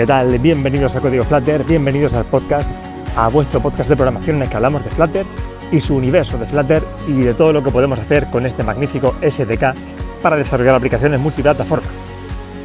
¿qué 0.00 0.06
tal? 0.06 0.38
Bienvenidos 0.38 0.96
a 0.96 1.00
Código 1.00 1.24
Flutter, 1.24 1.62
bienvenidos 1.62 2.14
al 2.14 2.24
podcast, 2.24 2.66
a 3.14 3.28
vuestro 3.28 3.60
podcast 3.60 3.90
de 3.90 3.96
programación 3.96 4.36
en 4.36 4.42
el 4.44 4.48
que 4.48 4.56
hablamos 4.56 4.82
de 4.82 4.88
Flutter 4.88 5.26
y 5.70 5.78
su 5.78 5.94
universo 5.94 6.38
de 6.38 6.46
Flutter 6.46 6.82
y 7.06 7.20
de 7.20 7.34
todo 7.34 7.52
lo 7.52 7.62
que 7.62 7.70
podemos 7.70 7.98
hacer 7.98 8.28
con 8.30 8.46
este 8.46 8.62
magnífico 8.62 9.14
SDK 9.20 9.74
para 10.22 10.36
desarrollar 10.36 10.76
aplicaciones 10.76 11.20
multiplataforma. 11.20 11.86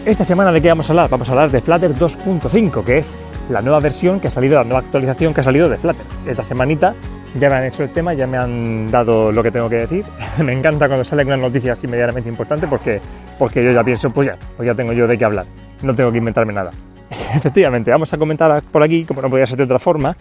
Esta 0.06 0.24
semana 0.24 0.54
de 0.54 0.62
qué 0.62 0.70
vamos 0.70 0.90
a 0.90 0.94
hablar? 0.94 1.10
Vamos 1.10 1.28
a 1.28 1.32
hablar 1.34 1.52
de 1.52 1.60
Flutter 1.60 1.94
2.5, 1.94 2.86
que 2.86 3.00
es 3.00 3.14
la 3.50 3.62
nueva 3.62 3.82
versión 3.82 4.22
que 4.22 4.30
ha 4.30 4.32
salido, 4.32 4.56
la 4.56 4.64
nueva 4.64 4.80
actualización 4.80 5.34
que 5.34 5.42
ha 5.42 5.44
salido 5.44 5.68
de 5.68 5.78
Flutter. 5.78 6.06
Esta 6.26 6.46
semanita 6.46 6.96
ya 7.38 7.50
me 7.50 7.56
han 7.58 7.66
hecho 7.66 7.84
el 7.84 7.90
tema, 7.90 8.14
ya 8.14 8.28
me 8.28 8.38
han 8.38 8.90
dado 8.90 9.34
lo 9.34 9.44
que 9.44 9.52
tengo 9.52 9.68
que 9.68 9.76
decir. 9.76 10.06
me 10.42 10.54
encanta 10.54 10.88
cuando 10.88 11.04
sale 11.04 11.26
una 11.26 11.36
noticia 11.36 11.74
así 11.74 11.86
medianamente 11.86 12.30
importante 12.30 12.66
porque, 12.66 13.02
porque 13.38 13.62
yo 13.62 13.74
ya 13.74 13.84
pienso, 13.84 14.10
pues 14.10 14.30
ya, 14.30 14.38
pues 14.56 14.66
ya 14.66 14.74
tengo 14.74 14.94
yo 14.94 15.06
de 15.06 15.18
qué 15.18 15.26
hablar, 15.26 15.46
no 15.84 15.94
tengo 15.94 16.14
que 16.14 16.20
inventarme 16.20 16.54
nada. 16.54 16.72
Efectivamente, 17.36 17.92
vamos 17.92 18.12
a 18.14 18.18
comentar 18.18 18.64
por 18.64 18.84
aquí, 18.84 19.06
como 19.06 19.22
no 19.22 19.30
podía 19.30 19.46
ser 19.46 19.58
de 19.58 19.64
otra 19.64 19.80
forma, 19.80 20.18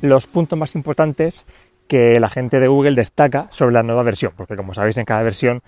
los 0.00 0.26
puntos 0.26 0.58
más 0.58 0.74
importantes 0.74 1.46
que 1.88 2.20
la 2.20 2.28
gente 2.28 2.60
de 2.60 2.68
Google 2.68 2.94
destaca 2.94 3.48
sobre 3.50 3.74
la 3.74 3.82
nueva 3.82 4.02
versión, 4.02 4.32
porque 4.36 4.56
como 4.56 4.74
sabéis 4.74 4.98
en 4.98 5.04
cada 5.04 5.22
versión 5.22 5.62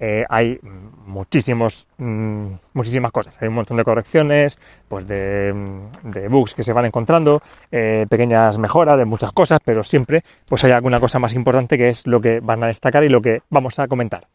eh, 0.00 0.24
hay 0.28 0.60
muchísimos, 1.06 1.88
mm, 1.98 2.46
muchísimas 2.72 3.10
cosas. 3.10 3.34
Hay 3.40 3.48
un 3.48 3.54
montón 3.54 3.76
de 3.76 3.84
correcciones, 3.84 4.58
pues 4.88 5.08
de, 5.08 5.52
mm, 5.52 6.30
bugs 6.30 6.54
que 6.54 6.62
se 6.62 6.72
van 6.72 6.86
encontrando, 6.86 7.42
eh, 7.72 8.06
pequeñas 8.08 8.58
mejoras 8.58 8.96
de 8.96 9.04
muchas 9.04 9.32
cosas, 9.32 9.58
pero 9.64 9.82
siempre 9.82 10.22
pues 10.48 10.62
hay 10.64 10.72
alguna 10.72 11.00
cosa 11.00 11.18
más 11.18 11.34
importante 11.34 11.76
que 11.76 11.88
es 11.88 12.06
lo 12.06 12.20
que 12.20 12.40
van 12.40 12.62
a 12.62 12.68
destacar 12.68 13.02
y 13.04 13.08
lo 13.08 13.20
que 13.20 13.42
vamos 13.50 13.78
a 13.78 13.88
comentar. 13.88 14.28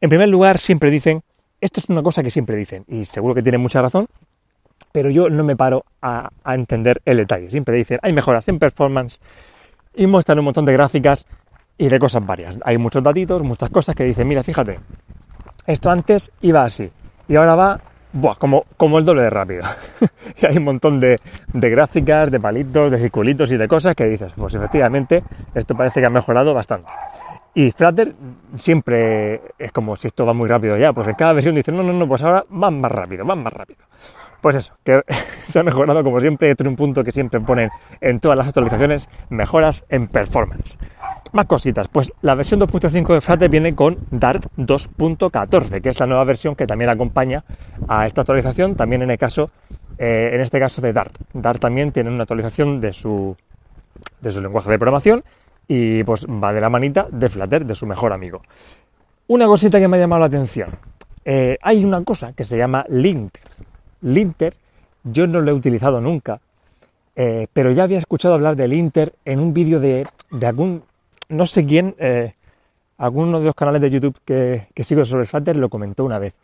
En 0.00 0.08
primer 0.08 0.28
lugar, 0.28 0.58
siempre 0.58 0.90
dicen, 0.90 1.22
esto 1.60 1.78
es 1.78 1.88
una 1.88 2.02
cosa 2.02 2.22
que 2.22 2.30
siempre 2.30 2.56
dicen, 2.56 2.84
y 2.88 3.04
seguro 3.04 3.34
que 3.34 3.42
tienen 3.42 3.60
mucha 3.60 3.82
razón, 3.82 4.08
pero 4.92 5.10
yo 5.10 5.28
no 5.28 5.42
me 5.42 5.56
paro 5.56 5.84
a, 6.00 6.30
entender 6.44 7.00
el 7.04 7.16
detalle. 7.16 7.50
Siempre 7.50 7.76
dicen, 7.76 7.98
hay 8.02 8.12
mejoras 8.12 8.46
en 8.48 8.58
performance 8.58 9.20
y 9.94 10.06
muestran 10.06 10.38
un 10.38 10.44
montón 10.44 10.64
de 10.64 10.72
gráficas 10.72 11.26
y 11.78 11.88
de 11.88 11.98
cosas 11.98 12.24
varias. 12.24 12.58
Hay 12.64 12.78
muchos 12.78 13.02
datitos, 13.02 13.42
muchas 13.42 13.70
cosas 13.70 13.96
que 13.96 14.04
dicen, 14.04 14.28
mira, 14.28 14.42
fíjate, 14.42 14.78
esto 15.66 15.90
antes 15.90 16.30
iba 16.42 16.62
así 16.62 16.90
y 17.28 17.36
ahora 17.36 17.54
va 17.54 17.80
buah, 18.12 18.34
como, 18.36 18.64
como 18.76 18.98
el 18.98 19.04
doble 19.04 19.22
de 19.22 19.30
rápido. 19.30 19.64
y 20.42 20.46
hay 20.46 20.58
un 20.58 20.64
montón 20.64 21.00
de, 21.00 21.18
de, 21.52 21.70
gráficas, 21.70 22.30
de 22.30 22.38
palitos, 22.38 22.90
de 22.90 22.98
circulitos 22.98 23.50
y 23.52 23.56
de 23.56 23.66
cosas 23.66 23.94
que 23.94 24.04
dices, 24.04 24.32
pues 24.36 24.54
efectivamente, 24.54 25.22
esto 25.54 25.74
parece 25.74 26.00
que 26.00 26.06
ha 26.06 26.10
mejorado 26.10 26.52
bastante. 26.52 26.90
Y 27.54 27.70
Flutter 27.72 28.14
siempre 28.56 29.40
es 29.58 29.72
como 29.72 29.94
si 29.96 30.08
esto 30.08 30.24
va 30.24 30.32
muy 30.32 30.48
rápido 30.48 30.76
ya, 30.78 30.92
pues 30.92 31.06
en 31.08 31.14
cada 31.14 31.34
versión 31.34 31.54
dice, 31.54 31.70
no, 31.70 31.82
no, 31.82 31.92
no, 31.92 32.08
pues 32.08 32.22
ahora 32.22 32.44
va 32.50 32.70
más 32.70 32.90
rápido, 32.90 33.26
va 33.26 33.34
más 33.34 33.52
rápido. 33.52 33.80
Pues 34.40 34.56
eso, 34.56 34.74
que 34.82 35.02
se 35.48 35.58
ha 35.58 35.62
mejorado 35.62 36.02
como 36.02 36.18
siempre, 36.18 36.50
este 36.50 36.62
es 36.62 36.68
un 36.68 36.76
punto 36.76 37.04
que 37.04 37.12
siempre 37.12 37.40
ponen 37.40 37.70
en 38.00 38.20
todas 38.20 38.38
las 38.38 38.48
actualizaciones, 38.48 39.08
mejoras 39.28 39.84
en 39.90 40.08
performance. 40.08 40.78
Más 41.32 41.46
cositas, 41.46 41.88
pues 41.88 42.12
la 42.22 42.34
versión 42.34 42.60
2.5 42.60 43.14
de 43.14 43.20
Flutter 43.20 43.50
viene 43.50 43.74
con 43.74 43.98
Dart 44.10 44.46
2.14, 44.56 45.82
que 45.82 45.90
es 45.90 46.00
la 46.00 46.06
nueva 46.06 46.24
versión 46.24 46.56
que 46.56 46.66
también 46.66 46.90
acompaña 46.90 47.44
a 47.86 48.06
esta 48.06 48.22
actualización, 48.22 48.76
también 48.76 49.02
en 49.02 49.10
el 49.10 49.18
caso, 49.18 49.50
eh, 49.98 50.30
en 50.32 50.40
este 50.40 50.58
caso 50.58 50.80
de 50.80 50.92
Dart. 50.92 51.14
Dart 51.34 51.60
también 51.60 51.92
tiene 51.92 52.10
una 52.10 52.22
actualización 52.22 52.80
de 52.80 52.94
su, 52.94 53.36
de 54.22 54.32
su 54.32 54.40
lenguaje 54.40 54.70
de 54.70 54.78
programación 54.78 55.22
y 55.74 56.04
pues 56.04 56.26
va 56.26 56.52
de 56.52 56.60
la 56.60 56.68
manita 56.68 57.06
de 57.10 57.30
Flutter, 57.30 57.64
de 57.64 57.74
su 57.74 57.86
mejor 57.86 58.12
amigo. 58.12 58.42
Una 59.28 59.46
cosita 59.46 59.80
que 59.80 59.88
me 59.88 59.96
ha 59.96 60.00
llamado 60.00 60.20
la 60.20 60.26
atención. 60.26 60.68
Eh, 61.24 61.56
hay 61.62 61.82
una 61.82 62.04
cosa 62.04 62.34
que 62.34 62.44
se 62.44 62.58
llama 62.58 62.84
linter. 62.90 63.42
Linter, 64.02 64.54
yo 65.02 65.26
no 65.26 65.40
lo 65.40 65.50
he 65.50 65.54
utilizado 65.54 65.98
nunca, 65.98 66.40
eh, 67.16 67.46
pero 67.54 67.70
ya 67.70 67.84
había 67.84 67.96
escuchado 67.96 68.34
hablar 68.34 68.54
del 68.54 68.70
linter 68.70 69.14
en 69.24 69.40
un 69.40 69.54
vídeo 69.54 69.80
de, 69.80 70.06
de 70.30 70.46
algún 70.46 70.82
no 71.30 71.46
sé 71.46 71.64
quién, 71.64 71.94
eh, 71.98 72.34
alguno 72.98 73.38
de 73.38 73.46
los 73.46 73.54
canales 73.54 73.80
de 73.80 73.88
YouTube 73.88 74.18
que, 74.26 74.66
sigo 74.84 75.06
sobre 75.06 75.24
Flutter 75.24 75.56
lo 75.56 75.70
comentó 75.70 76.04
una 76.04 76.18
vez. 76.18 76.34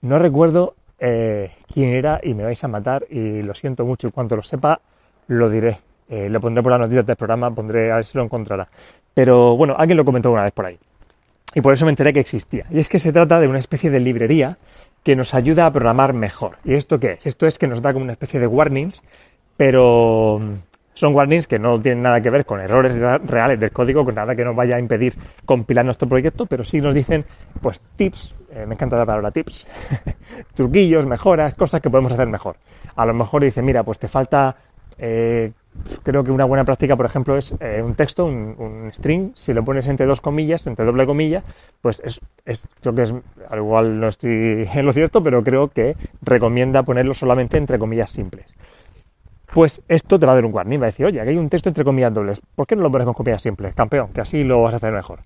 No 0.00 0.18
recuerdo 0.18 0.74
quién 0.98 1.90
era 1.90 2.20
y 2.22 2.32
me 2.32 2.44
vais 2.44 2.62
a 2.64 2.68
matar 2.68 3.04
y 3.10 3.42
lo 3.42 3.54
siento 3.54 3.84
mucho. 3.84 4.08
Y 4.08 4.10
cuando 4.10 4.36
lo 4.36 4.42
sepa, 4.42 4.80
lo 5.28 5.50
diré. 5.50 5.89
Eh, 6.10 6.28
lo 6.28 6.40
pondré 6.40 6.62
por 6.62 6.72
las 6.72 6.80
noticias 6.80 7.06
del 7.06 7.16
programa, 7.16 7.50
pondré 7.52 7.92
a 7.92 7.96
ver 7.96 8.04
si 8.04 8.18
lo 8.18 8.24
encontrará. 8.24 8.68
Pero 9.14 9.56
bueno, 9.56 9.76
alguien 9.78 9.96
lo 9.96 10.04
comentó 10.04 10.32
una 10.32 10.42
vez 10.42 10.52
por 10.52 10.66
ahí. 10.66 10.78
Y 11.54 11.60
por 11.60 11.72
eso 11.72 11.84
me 11.84 11.90
enteré 11.90 12.12
que 12.12 12.20
existía. 12.20 12.66
Y 12.70 12.80
es 12.80 12.88
que 12.88 12.98
se 12.98 13.12
trata 13.12 13.38
de 13.40 13.48
una 13.48 13.58
especie 13.58 13.90
de 13.90 14.00
librería 14.00 14.58
que 15.04 15.16
nos 15.16 15.34
ayuda 15.34 15.66
a 15.66 15.72
programar 15.72 16.12
mejor. 16.12 16.58
¿Y 16.64 16.74
esto 16.74 16.98
qué 16.98 17.12
es? 17.12 17.26
Esto 17.26 17.46
es 17.46 17.58
que 17.58 17.66
nos 17.66 17.80
da 17.80 17.92
como 17.92 18.02
una 18.04 18.12
especie 18.12 18.40
de 18.40 18.46
warnings, 18.46 19.02
pero 19.56 20.40
son 20.94 21.14
warnings 21.14 21.46
que 21.46 21.58
no 21.58 21.80
tienen 21.80 22.02
nada 22.02 22.20
que 22.20 22.28
ver 22.28 22.44
con 22.44 22.60
errores 22.60 22.98
reales 23.24 23.58
del 23.58 23.70
código, 23.70 24.04
con 24.04 24.14
nada 24.14 24.34
que 24.34 24.44
nos 24.44 24.54
vaya 24.54 24.76
a 24.76 24.78
impedir 24.78 25.14
compilar 25.46 25.84
nuestro 25.84 26.08
proyecto, 26.08 26.46
pero 26.46 26.64
sí 26.64 26.80
nos 26.80 26.94
dicen, 26.94 27.24
pues, 27.62 27.80
tips, 27.96 28.34
eh, 28.52 28.66
me 28.66 28.74
encanta 28.74 28.96
la 28.96 29.06
palabra 29.06 29.30
tips, 29.30 29.66
truquillos, 30.54 31.06
mejoras, 31.06 31.54
cosas 31.54 31.80
que 31.80 31.88
podemos 31.88 32.12
hacer 32.12 32.26
mejor. 32.26 32.56
A 32.96 33.06
lo 33.06 33.14
mejor 33.14 33.42
dice, 33.42 33.62
mira, 33.62 33.82
pues 33.82 33.98
te 33.98 34.08
falta, 34.08 34.56
eh, 34.98 35.52
creo 36.02 36.24
que 36.24 36.30
una 36.30 36.44
buena 36.44 36.64
práctica, 36.64 36.96
por 36.96 37.06
ejemplo, 37.06 37.36
es 37.36 37.54
eh, 37.60 37.82
un 37.84 37.94
texto, 37.94 38.24
un, 38.26 38.90
string, 38.92 39.32
si 39.34 39.52
lo 39.52 39.64
pones 39.64 39.86
entre 39.86 40.06
dos 40.06 40.20
comillas, 40.20 40.66
entre 40.66 40.84
doble 40.84 41.06
comilla, 41.06 41.42
pues 41.80 42.02
es, 42.04 42.20
creo 42.80 42.94
que 42.94 43.02
es, 43.02 43.14
al 43.48 43.58
igual 43.58 44.00
no 44.00 44.08
estoy 44.08 44.68
en 44.74 44.86
lo 44.86 44.92
cierto, 44.92 45.22
pero 45.22 45.42
creo 45.42 45.68
que 45.68 45.96
recomienda 46.22 46.82
ponerlo 46.82 47.14
solamente 47.14 47.56
entre 47.56 47.78
comillas 47.78 48.12
simples 48.12 48.54
pues 49.52 49.82
esto 49.88 50.18
te 50.18 50.26
va 50.26 50.32
a 50.32 50.34
dar 50.36 50.44
un 50.44 50.54
warning, 50.54 50.80
va 50.80 50.84
a 50.84 50.86
decir, 50.86 51.06
oye, 51.06 51.20
aquí 51.20 51.30
hay 51.30 51.36
un 51.36 51.48
texto 51.48 51.68
entre 51.68 51.84
comillas 51.84 52.14
dobles, 52.14 52.40
¿por 52.54 52.68
qué 52.68 52.76
no 52.76 52.82
lo 52.82 52.90
pones 52.92 53.04
con 53.04 53.14
comillas 53.14 53.42
simples, 53.42 53.74
campeón? 53.74 54.12
Que 54.12 54.20
así 54.20 54.44
lo 54.44 54.62
vas 54.62 54.74
a 54.74 54.76
hacer 54.76 54.92
mejor. 54.92 55.20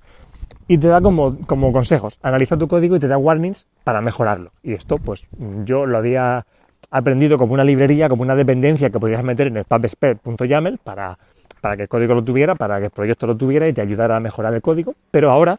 Y 0.67 0.79
te 0.79 0.89
da 0.89 1.03
como 1.03 1.73
consejos, 1.73 2.19
analiza 2.23 2.57
tu 2.57 2.67
código 2.67 2.97
y 2.97 3.01
te 3.01 3.07
da 3.07 3.19
warnings 3.19 3.67
para 3.85 4.01
mejorarlo. 4.01 4.53
Y 4.63 4.73
esto, 4.73 4.97
pues 4.97 5.27
yo 5.65 5.85
lo 5.85 5.99
había 5.99 6.47
aprendido 6.91 7.39
como 7.39 7.55
una 7.55 7.65
librería, 7.65 8.09
como 8.09 8.23
una 8.23 8.35
dependencia 8.35 8.91
que 8.91 8.99
podías 8.99 9.23
meter 9.23 9.49
en 9.49 9.59
el 9.59 9.65
pubspec.yaml 9.65 10.79
para, 10.79 11.19
para 11.61 11.77
que 11.77 11.83
el 11.83 11.89
código 11.89 12.15
lo 12.15 12.25
tuviera, 12.25 12.55
para 12.55 12.79
que 12.79 12.87
el 12.87 12.91
proyecto 12.91 13.27
lo 13.27 13.37
tuviera 13.37 13.69
y 13.69 13.73
te 13.73 13.81
ayudara 13.81 14.17
a 14.17 14.21
mejorar 14.21 14.55
el 14.55 14.63
código. 14.63 14.95
Pero 15.11 15.31
ahora 15.31 15.59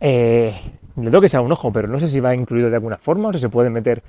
eh, 0.00 0.54
le 0.96 1.04
tengo 1.04 1.20
que 1.20 1.28
sea 1.28 1.40
un 1.40 1.52
ojo, 1.52 1.72
pero 1.72 1.88
no 1.88 1.98
sé 1.98 2.08
si 2.08 2.20
va 2.20 2.34
incluido 2.34 2.70
de 2.70 2.76
alguna 2.76 2.98
forma 2.98 3.28
o 3.28 3.32
si 3.32 3.38
se 3.38 3.48
puede 3.48 3.70
meter 3.70 4.02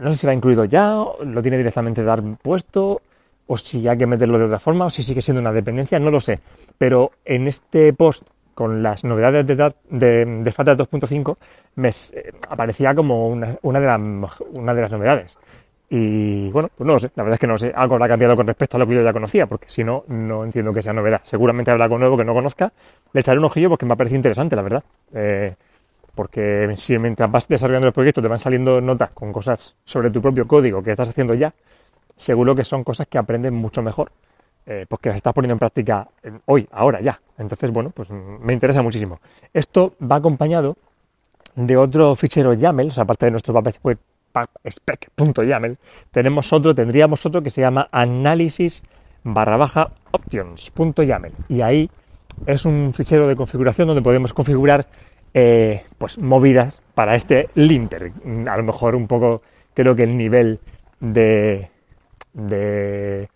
no 0.00 0.12
sé 0.12 0.18
si 0.18 0.26
va 0.26 0.34
incluido 0.34 0.64
ya, 0.64 0.94
lo 1.24 1.42
tiene 1.42 1.56
directamente 1.56 2.02
dar 2.02 2.22
puesto, 2.42 3.02
o 3.46 3.56
si 3.56 3.86
hay 3.88 3.96
que 3.96 4.06
meterlo 4.06 4.38
de 4.38 4.44
otra 4.44 4.58
forma, 4.58 4.86
o 4.86 4.90
si 4.90 5.02
sigue 5.02 5.22
siendo 5.22 5.40
una 5.40 5.52
dependencia, 5.52 5.98
no 5.98 6.10
lo 6.10 6.20
sé. 6.20 6.40
Pero 6.76 7.12
en 7.24 7.46
este 7.48 7.92
post 7.92 8.24
con 8.58 8.82
las 8.82 9.04
novedades 9.04 9.46
de, 9.46 9.54
de, 9.54 10.24
de 10.24 10.52
2.5 10.52 11.36
me 11.76 11.90
eh, 11.90 12.32
aparecía 12.48 12.92
como 12.92 13.28
una, 13.28 13.56
de 13.78 13.86
las, 13.86 14.90
novedades. 14.90 15.38
Y 15.88 16.50
bueno, 16.50 16.68
pues 16.76 16.84
no 16.84 16.94
lo 16.94 16.98
sé, 16.98 17.12
la 17.14 17.22
verdad 17.22 17.34
es 17.34 17.40
que 17.40 17.46
no 17.46 17.56
sé, 17.56 17.72
algo 17.72 17.94
habrá 17.94 18.08
cambiado 18.08 18.34
con 18.34 18.48
respecto 18.48 18.76
a 18.76 18.80
lo 18.80 18.86
que 18.88 18.96
yo 18.96 19.02
ya 19.02 19.12
conocía, 19.12 19.46
porque 19.46 19.68
si 19.68 19.84
no, 19.84 20.02
no 20.08 20.42
entiendo 20.42 20.74
que 20.74 20.82
sea 20.82 20.92
novedad. 20.92 21.20
Seguramente 21.22 21.70
habrá 21.70 21.84
algo 21.84 21.98
nuevo 21.98 22.16
que 22.16 22.24
no 22.24 22.34
conozca, 22.34 22.72
le 23.12 23.20
echaré 23.20 23.38
un 23.38 23.44
ojillo 23.44 23.68
porque 23.68 23.86
me 23.86 23.92
ha 23.92 23.96
parecido 23.96 24.16
interesante, 24.16 24.56
la 24.56 24.62
verdad. 24.62 24.82
Eh, 25.14 25.54
porque 26.16 26.74
si 26.76 26.98
mientras 26.98 27.30
vas 27.30 27.46
desarrollando 27.46 27.86
el 27.86 27.92
proyecto 27.92 28.20
te 28.20 28.26
van 28.26 28.40
saliendo 28.40 28.80
notas 28.80 29.10
con 29.10 29.32
cosas 29.32 29.76
sobre 29.84 30.10
tu 30.10 30.20
propio 30.20 30.48
código 30.48 30.82
que 30.82 30.90
estás 30.90 31.10
haciendo 31.10 31.32
ya, 31.34 31.54
seguro 32.16 32.56
que 32.56 32.64
son 32.64 32.82
cosas 32.82 33.06
que 33.06 33.18
aprendes 33.18 33.52
mucho 33.52 33.82
mejor, 33.82 34.10
eh, 34.70 34.84
porque 34.86 35.08
las 35.08 35.16
estás 35.16 35.32
poniendo 35.32 35.54
en 35.54 35.58
práctica 35.58 36.06
hoy, 36.44 36.68
ahora, 36.70 37.00
ya. 37.00 37.18
Entonces, 37.38 37.70
bueno, 37.70 37.88
pues 37.88 38.10
me 38.10 38.52
interesa 38.52 38.82
muchísimo. 38.82 39.18
Esto 39.54 39.94
va 40.00 40.16
acompañado 40.16 40.76
de 41.56 41.78
otro 41.78 42.14
fichero 42.14 42.52
YAML, 42.52 42.88
o 42.88 42.90
sea, 42.90 43.04
aparte 43.04 43.24
de 43.24 43.30
nuestro 43.30 43.54
spec.yaml, 44.64 45.78
tenemos 46.10 46.52
otro, 46.52 46.74
tendríamos 46.74 47.24
otro 47.24 47.42
que 47.42 47.48
se 47.48 47.62
llama 47.62 47.88
análisis 47.90 48.82
barra 49.24 49.56
baja 49.56 49.90
options.yaml. 50.10 51.32
Y 51.48 51.62
ahí 51.62 51.90
es 52.44 52.66
un 52.66 52.92
fichero 52.92 53.26
de 53.26 53.36
configuración 53.36 53.88
donde 53.88 54.02
podemos 54.02 54.34
configurar 54.34 54.86
eh, 55.32 55.86
pues 55.96 56.18
movidas 56.18 56.82
para 56.94 57.14
este 57.14 57.48
linter. 57.54 58.12
A 58.48 58.56
lo 58.58 58.64
mejor 58.64 58.94
un 58.94 59.06
poco 59.06 59.40
creo 59.72 59.96
que 59.96 60.02
el 60.02 60.14
nivel 60.16 60.60
de, 61.00 61.70
de 62.34 63.30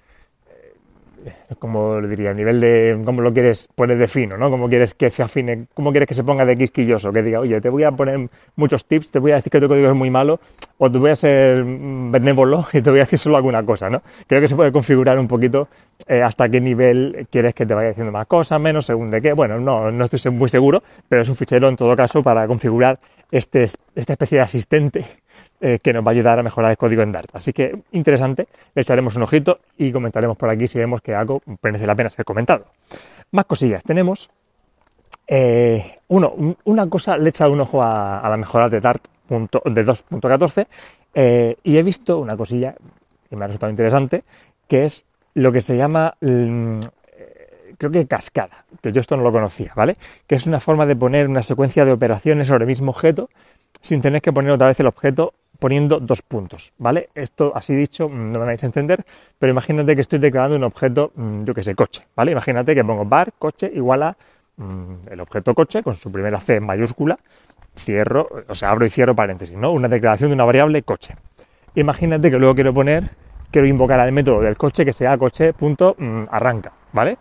como 1.59 2.01
le 2.01 2.09
diría, 2.09 2.31
a 2.31 2.35
nivel 2.35 2.61
de 2.61 3.01
cómo 3.05 3.23
lo 3.23 3.33
quieres 3.33 3.69
poner 3.75 3.99
de 3.99 4.09
fino, 4.09 4.37
¿no? 4.37 4.51
Cómo 4.51 4.69
quieres 4.69 4.95
que 4.95 5.11
se 5.11 5.23
afine, 5.23 5.67
cómo 5.75 5.91
quieres 5.91 6.09
que 6.09 6.15
se 6.15 6.25
ponga 6.25 6.45
de 6.45 6.57
quisquilloso, 6.57 7.13
que 7.13 7.23
diga, 7.23 7.41
oye, 7.41 7.61
te 7.61 7.69
voy 7.69 7.85
a 7.85 7.93
poner 7.93 8.29
muchos 8.57 8.87
tips, 8.87 9.11
te 9.11 9.19
voy 9.19 9.33
a 9.33 9.37
decir 9.37 9.51
que 9.51 9.61
tu 9.61 9.69
código 9.69 9.89
es 9.89 9.95
muy 9.95 10.11
malo, 10.11 10.41
o 10.79 10.91
te 10.91 10.99
voy 10.99 11.11
a 11.11 11.17
ser 11.17 11.65
benévolo 11.65 12.67
y 12.73 12.81
te 12.83 12.91
voy 12.91 13.01
a 13.01 13.03
decir 13.03 13.19
solo 13.19 13.37
alguna 13.37 13.65
cosa, 13.65 13.89
¿no? 13.89 14.03
Creo 14.27 14.41
que 14.41 14.49
se 14.49 14.57
puede 14.57 14.73
configurar 14.73 15.19
un 15.19 15.29
poquito 15.29 15.69
eh, 16.07 16.23
hasta 16.23 16.49
qué 16.49 16.61
nivel 16.61 17.27
quieres 17.31 17.55
que 17.55 17.67
te 17.67 17.75
vaya 17.75 17.89
diciendo 17.89 18.13
más 18.13 18.27
cosas, 18.27 18.61
menos, 18.61 18.87
según 18.87 19.11
de 19.11 19.21
qué. 19.21 19.33
Bueno, 19.33 19.59
no, 19.61 19.91
no 19.91 20.05
estoy 20.05 20.33
muy 20.33 20.49
seguro, 20.49 20.83
pero 21.09 21.23
es 21.23 21.29
un 21.29 21.37
fichero 21.37 21.69
en 21.69 21.77
todo 21.77 21.95
caso 21.97 22.23
para 22.23 22.47
configurar 22.47 22.99
este, 23.31 23.65
esta 23.65 24.13
especie 24.13 24.39
de 24.39 24.45
asistente 24.45 25.05
eh, 25.65 25.79
que 25.81 25.93
nos 25.93 26.05
va 26.05 26.11
a 26.11 26.15
ayudar 26.15 26.41
a 26.41 26.43
mejorar 26.43 26.73
el 26.73 26.77
código 26.77 27.03
en 27.03 27.13
Dart. 27.13 27.31
Así 27.35 27.53
que 27.53 27.83
interesante, 27.93 28.49
le 28.75 28.83
echaremos 28.83 29.15
un 29.15 29.23
ojito 29.23 29.61
y 29.79 29.93
comentaremos 29.93 30.37
por 30.37 30.51
aquí 30.51 30.67
si 30.67 30.77
vemos 30.77 31.01
que 31.03 31.15
algo 31.15 31.41
merece 31.63 31.87
la 31.87 31.95
pena 31.95 32.11
ser 32.11 32.25
comentado. 32.25 32.65
Más 33.31 33.45
cosillas, 33.45 33.85
tenemos 33.85 34.29
eh, 35.29 36.01
uno, 36.09 36.57
una 36.65 36.89
cosa, 36.89 37.17
le 37.17 37.27
he 37.27 37.29
echado 37.29 37.53
un 37.53 37.61
ojo 37.61 37.81
a, 37.81 38.29
la 38.29 38.37
mejora 38.37 38.69
de 38.69 38.81
Dart 38.81 39.07
de 39.29 39.87
2.14 39.87 40.67
eh, 41.15 41.57
y 41.63 41.77
he 41.77 41.83
visto 41.85 42.19
una 42.19 42.37
cosilla 42.37 42.75
que 43.31 43.37
me 43.37 43.45
ha 43.45 43.47
resultado 43.47 43.71
interesante, 43.71 44.25
que 44.67 44.85
es 44.85 45.05
lo 45.35 45.53
que 45.53 45.61
se 45.61 45.77
llama, 45.77 46.13
mm, 46.21 46.81
creo 47.79 47.93
que 47.93 48.09
cascada, 48.09 48.65
que 48.81 48.91
yo 48.91 49.01
esto 49.01 49.17
no 49.17 49.23
lo 49.23 49.31
conocía, 49.31 49.73
¿vale? 49.77 49.97
Que 50.27 50.35
es 50.35 50.49
una 50.49 50.59
forma 50.59 50.87
de 50.87 50.97
poner 50.97 51.29
una 51.29 51.45
secuencia 51.45 51.85
de 51.85 51.93
operaciones 51.93 52.49
sobre 52.49 52.65
el 52.65 52.69
mismo 52.69 52.91
objeto 52.91 53.31
sin 53.81 54.03
tener 54.03 54.23
que 54.23 54.33
poner 54.33 54.51
otra 54.51 54.67
vez 54.67 54.81
el 54.81 54.89
objeto 54.89 55.35
poniendo 55.63 56.01
dos 56.01 56.23
puntos, 56.23 56.73
¿vale? 56.77 57.09
Esto 57.15 57.53
así 57.55 57.73
dicho 57.73 58.09
mm, 58.09 58.33
no 58.33 58.41
me 58.41 58.47
vais 58.47 58.63
a 58.65 58.67
entender, 58.67 59.05
pero 59.39 59.53
imagínate 59.53 59.95
que 59.95 60.01
estoy 60.01 60.19
declarando 60.19 60.57
un 60.57 60.65
objeto, 60.65 61.13
mm, 61.15 61.45
yo 61.45 61.55
que 61.55 61.63
sé, 61.63 61.77
coche, 61.77 62.05
¿vale? 62.17 62.33
Imagínate 62.33 62.75
que 62.75 62.85
pongo 62.85 63.05
bar 63.05 63.33
coche 63.39 63.71
igual 63.73 64.03
a 64.03 64.17
el 65.11 65.21
objeto 65.21 65.55
coche 65.55 65.83
con 65.83 65.95
su 65.95 66.11
primera 66.13 66.39
C 66.41 66.61
mayúscula, 66.61 67.19
cierro, 67.77 68.27
o 68.49 68.55
sea, 68.55 68.71
abro 68.71 68.85
y 68.85 68.91
cierro 68.91 69.15
paréntesis, 69.15 69.57
¿no? 69.57 69.71
Una 69.71 69.89
declaración 69.89 70.31
de 70.31 70.35
una 70.35 70.45
variable 70.45 70.83
coche. 70.83 71.15
Imagínate 71.77 72.31
que 72.31 72.39
luego 72.39 72.55
quiero 72.55 72.75
poner, 72.75 73.11
quiero 73.51 73.67
invocar 73.69 74.01
al 74.01 74.11
método 74.11 74.41
del 74.41 74.57
coche 74.57 74.85
que 74.85 74.93
sea 74.93 75.17
coche.arranca, 75.17 76.73
¿vale? 76.93 77.19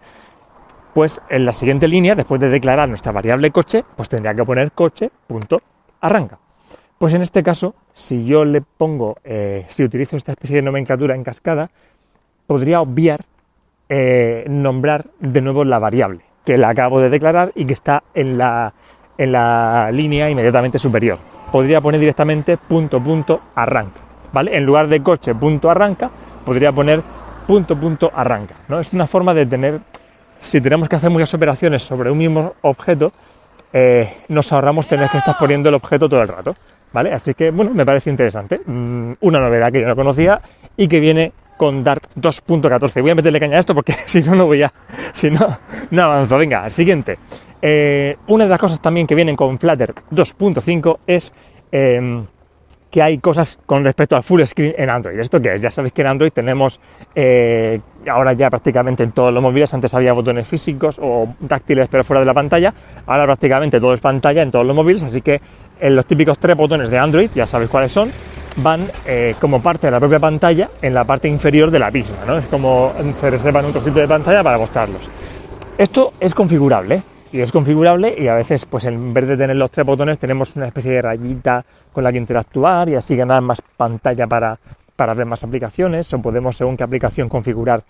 Pues 0.96 1.22
en 1.30 1.46
la 1.46 1.52
siguiente 1.52 1.88
línea, 1.88 2.16
después 2.16 2.42
de 2.42 2.50
declarar 2.50 2.90
nuestra 2.90 3.12
variable 3.12 3.52
coche, 3.52 3.86
pues 3.96 4.10
tendría 4.10 4.34
que 4.34 4.44
poner 4.44 4.72
coche.arranca. 4.72 6.40
Pues 7.02 7.16
en 7.16 7.24
este 7.24 7.42
caso, 7.42 7.74
si 7.94 8.26
yo 8.26 8.46
le 8.46 8.62
pongo, 8.62 9.18
eh, 9.24 9.66
si 9.70 9.84
utilizo 9.84 10.16
esta 10.16 10.34
especie 10.34 10.58
de 10.58 10.62
nomenclatura 10.62 11.16
en 11.16 11.24
cascada, 11.24 11.72
podría 12.46 12.80
obviar 12.80 13.22
eh, 13.90 14.46
nombrar 14.48 15.06
de 15.20 15.42
nuevo 15.42 15.64
la 15.64 15.80
variable 15.80 16.22
que 16.46 16.60
la 16.60 16.70
acabo 16.70 17.00
de 17.00 17.10
declarar 17.10 17.54
y 17.56 17.66
que 17.66 17.74
está 17.74 18.04
en 18.14 18.38
la, 18.38 18.72
en 19.18 19.32
la 19.32 19.90
línea 19.92 20.30
inmediatamente 20.30 20.78
superior. 20.78 21.18
Podría 21.52 21.82
poner 21.82 22.00
directamente 22.00 22.58
punto 22.58 23.02
punto 23.02 23.42
arranca, 23.56 24.00
¿vale? 24.32 24.56
En 24.56 24.64
lugar 24.64 24.88
de 24.88 25.02
coche 25.02 25.34
punto 25.34 25.72
arranca, 25.72 26.12
podría 26.46 26.72
poner 26.72 27.02
punto 27.48 27.76
punto 27.76 28.12
arranca, 28.14 28.58
¿no? 28.68 28.80
Es 28.80 28.94
una 28.94 29.08
forma 29.08 29.34
de 29.34 29.48
tener, 29.48 29.80
si 30.40 30.62
tenemos 30.62 30.88
que 30.88 30.98
hacer 30.98 31.10
muchas 31.10 31.34
operaciones 31.34 31.82
sobre 31.82 32.12
un 32.12 32.20
mismo 32.20 32.54
objeto, 32.62 33.12
eh, 33.74 34.18
nos 34.28 34.54
ahorramos 34.54 34.86
tener 34.86 35.10
que 35.10 35.18
estar 35.18 35.36
poniendo 35.40 35.70
el 35.70 35.76
objeto 35.76 36.08
todo 36.08 36.22
el 36.22 36.28
rato, 36.28 36.56
¿vale? 36.94 37.14
Así 37.14 37.34
que, 37.34 37.52
bueno, 37.52 37.72
me 37.74 37.86
parece 37.86 38.10
interesante. 38.10 38.60
Mm, 38.66 39.14
una 39.22 39.40
novedad 39.40 39.72
que 39.72 39.82
yo 39.82 39.88
no 39.88 39.96
conocía 39.96 40.42
y 40.78 40.88
que 40.88 41.00
viene 41.00 41.34
con 41.58 41.84
Dart 41.84 42.04
2.14. 42.16 43.02
Voy 43.02 43.12
a 43.12 43.16
meterle 43.16 43.40
caña 43.40 43.58
a 43.58 43.60
esto 43.60 43.76
porque 43.76 43.94
si 44.06 44.22
no, 44.22 44.36
no 44.36 44.46
voy 44.46 44.64
a. 44.64 44.74
Si 45.14 45.30
no, 45.30 45.60
no 45.92 46.04
avanzo. 46.04 46.38
Venga, 46.38 46.70
siguiente. 46.70 47.20
Eh, 47.62 48.18
una 48.28 48.46
de 48.46 48.50
las 48.50 48.60
cosas 48.60 48.82
también 48.82 49.06
que 49.06 49.14
vienen 49.14 49.36
con 49.36 49.60
Flutter 49.60 49.94
2.5 50.12 50.98
es 51.06 51.32
em, 51.72 52.26
que 52.92 53.02
hay 53.02 53.20
cosas 53.20 53.58
con 53.66 53.84
respecto 53.84 54.16
al 54.16 54.24
full 54.24 54.44
screen 54.44 54.76
en 54.78 54.90
Android. 54.90 55.18
¿Esto 55.20 55.40
qué 55.42 55.56
es? 55.56 55.62
Ya 55.62 55.72
sabéis 55.72 55.94
que 55.94 56.02
en 56.02 56.08
Android 56.08 56.32
tenemos 56.32 56.82
eh, 57.16 57.80
ahora 58.08 58.34
ya 58.34 58.50
prácticamente 58.50 59.04
en 59.04 59.14
todos 59.14 59.34
los 59.34 59.42
móviles, 59.42 59.74
antes 59.74 59.94
había 59.94 60.12
botones 60.14 60.48
físicos 60.48 61.00
o 61.02 61.34
táctiles 61.48 61.88
pero 61.90 62.04
fuera 62.04 62.20
de 62.20 62.26
la 62.26 62.34
pantalla, 62.34 62.74
ahora 63.06 63.26
prácticamente 63.26 63.80
todo 63.80 63.94
es 63.94 64.02
pantalla 64.02 64.42
en 64.42 64.52
todos 64.52 64.66
los 64.66 64.76
móviles, 64.76 65.04
así 65.04 65.22
que 65.22 65.40
en 65.82 65.96
los 65.96 66.06
típicos 66.06 66.38
tres 66.38 66.56
botones 66.56 66.90
de 66.90 66.98
Android, 66.98 67.30
ya 67.34 67.46
sabéis 67.46 67.70
cuáles 67.70 67.92
son, 67.92 68.12
van 68.58 68.90
eh, 69.06 69.36
como 69.40 69.62
parte 69.62 69.88
de 69.88 69.92
la 69.92 70.00
propia 70.00 70.20
pantalla 70.20 70.70
en 70.82 70.94
la 70.94 71.04
parte 71.04 71.28
inferior 71.28 71.72
de 71.72 71.80
la 71.80 71.90
misma. 71.90 72.38
Es 72.38 72.46
como 72.46 72.94
se 73.20 73.30
reservan 73.30 73.66
un 73.66 73.72
trocito 73.72 74.00
de 74.00 74.08
pantalla 74.08 74.44
para 74.44 74.58
mostrarlos. 74.58 75.10
Esto 75.78 76.14
es 76.20 76.36
configurable 76.36 77.02
y 77.32 77.42
es 77.42 77.52
configurable 77.52 78.14
y 78.18 78.28
a 78.28 78.36
veces 78.36 78.66
pues 78.66 78.86
en 78.86 79.14
vez 79.14 79.28
de 79.28 79.38
tener 79.38 79.56
los 79.56 79.72
tres 79.72 79.86
botones 79.86 80.20
tenemos 80.20 80.56
una 80.56 80.68
especie 80.68 80.92
de 80.92 81.02
rayita 81.02 81.66
con 81.92 82.04
la 82.04 82.12
que 82.12 82.20
interactuar 82.20 82.90
y 82.90 82.96
así 82.96 83.16
ganar 83.16 83.42
más 83.42 83.62
pantalla 83.76 84.28
para, 84.28 84.60
para 84.96 85.14
ver 85.16 85.26
más 85.26 85.44
aplicaciones 85.44 86.14
o 86.14 86.22
podemos 86.22 86.58
según 86.58 86.78
qué 86.78 86.84
aplicación 86.84 87.28
configurar 87.28 87.84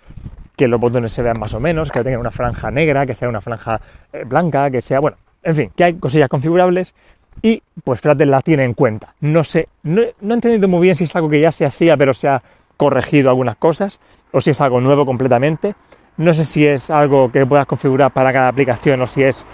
que 0.55 0.67
los 0.67 0.79
botones 0.79 1.11
se 1.11 1.23
vean 1.23 1.39
más 1.39 1.53
o 1.53 1.59
menos, 1.59 1.91
que 1.91 2.03
tengan 2.03 2.19
una 2.19 2.31
franja 2.31 2.71
negra, 2.71 3.05
que 3.05 3.15
sea 3.15 3.27
una 3.27 3.41
franja 3.41 3.81
eh, 4.13 4.23
blanca, 4.25 4.69
que 4.69 4.79
sea, 4.79 4.99
bueno, 4.99 5.17
en 5.43 5.55
fin, 5.55 5.71
que 5.75 5.83
hay 5.83 5.93
cosillas 5.95 6.29
configurables 6.29 6.93
y 7.41 7.61
pues 7.83 7.99
Flutter 7.99 8.27
la 8.27 8.41
tiene 8.41 8.63
en 8.63 8.73
cuenta. 8.73 9.15
No 9.21 9.43
sé, 9.43 9.67
no, 9.83 10.01
he 10.01 10.13
entendido 10.21 10.67
muy 10.67 10.81
bien 10.81 10.95
si 10.95 11.05
es 11.05 11.15
algo 11.15 11.29
que 11.29 11.41
ya 11.41 11.51
se 11.51 11.65
hacía 11.65 11.97
pero 11.97 12.13
se 12.13 12.27
ha 12.27 12.41
corregido 12.77 13.29
algunas 13.29 13.57
cosas 13.57 13.99
o 14.31 14.41
si 14.41 14.51
es 14.51 14.61
algo 14.61 14.81
nuevo 14.81 15.05
completamente. 15.05 15.75
No 16.17 16.33
sé 16.33 16.45
si 16.45 16.65
es 16.65 16.89
algo 16.89 17.31
que 17.31 17.45
puedas 17.45 17.65
configurar 17.65 18.11
para 18.11 18.31
cada 18.33 18.47
aplicación 18.47 19.01
o 19.01 19.07
si 19.07 19.23
es 19.23 19.45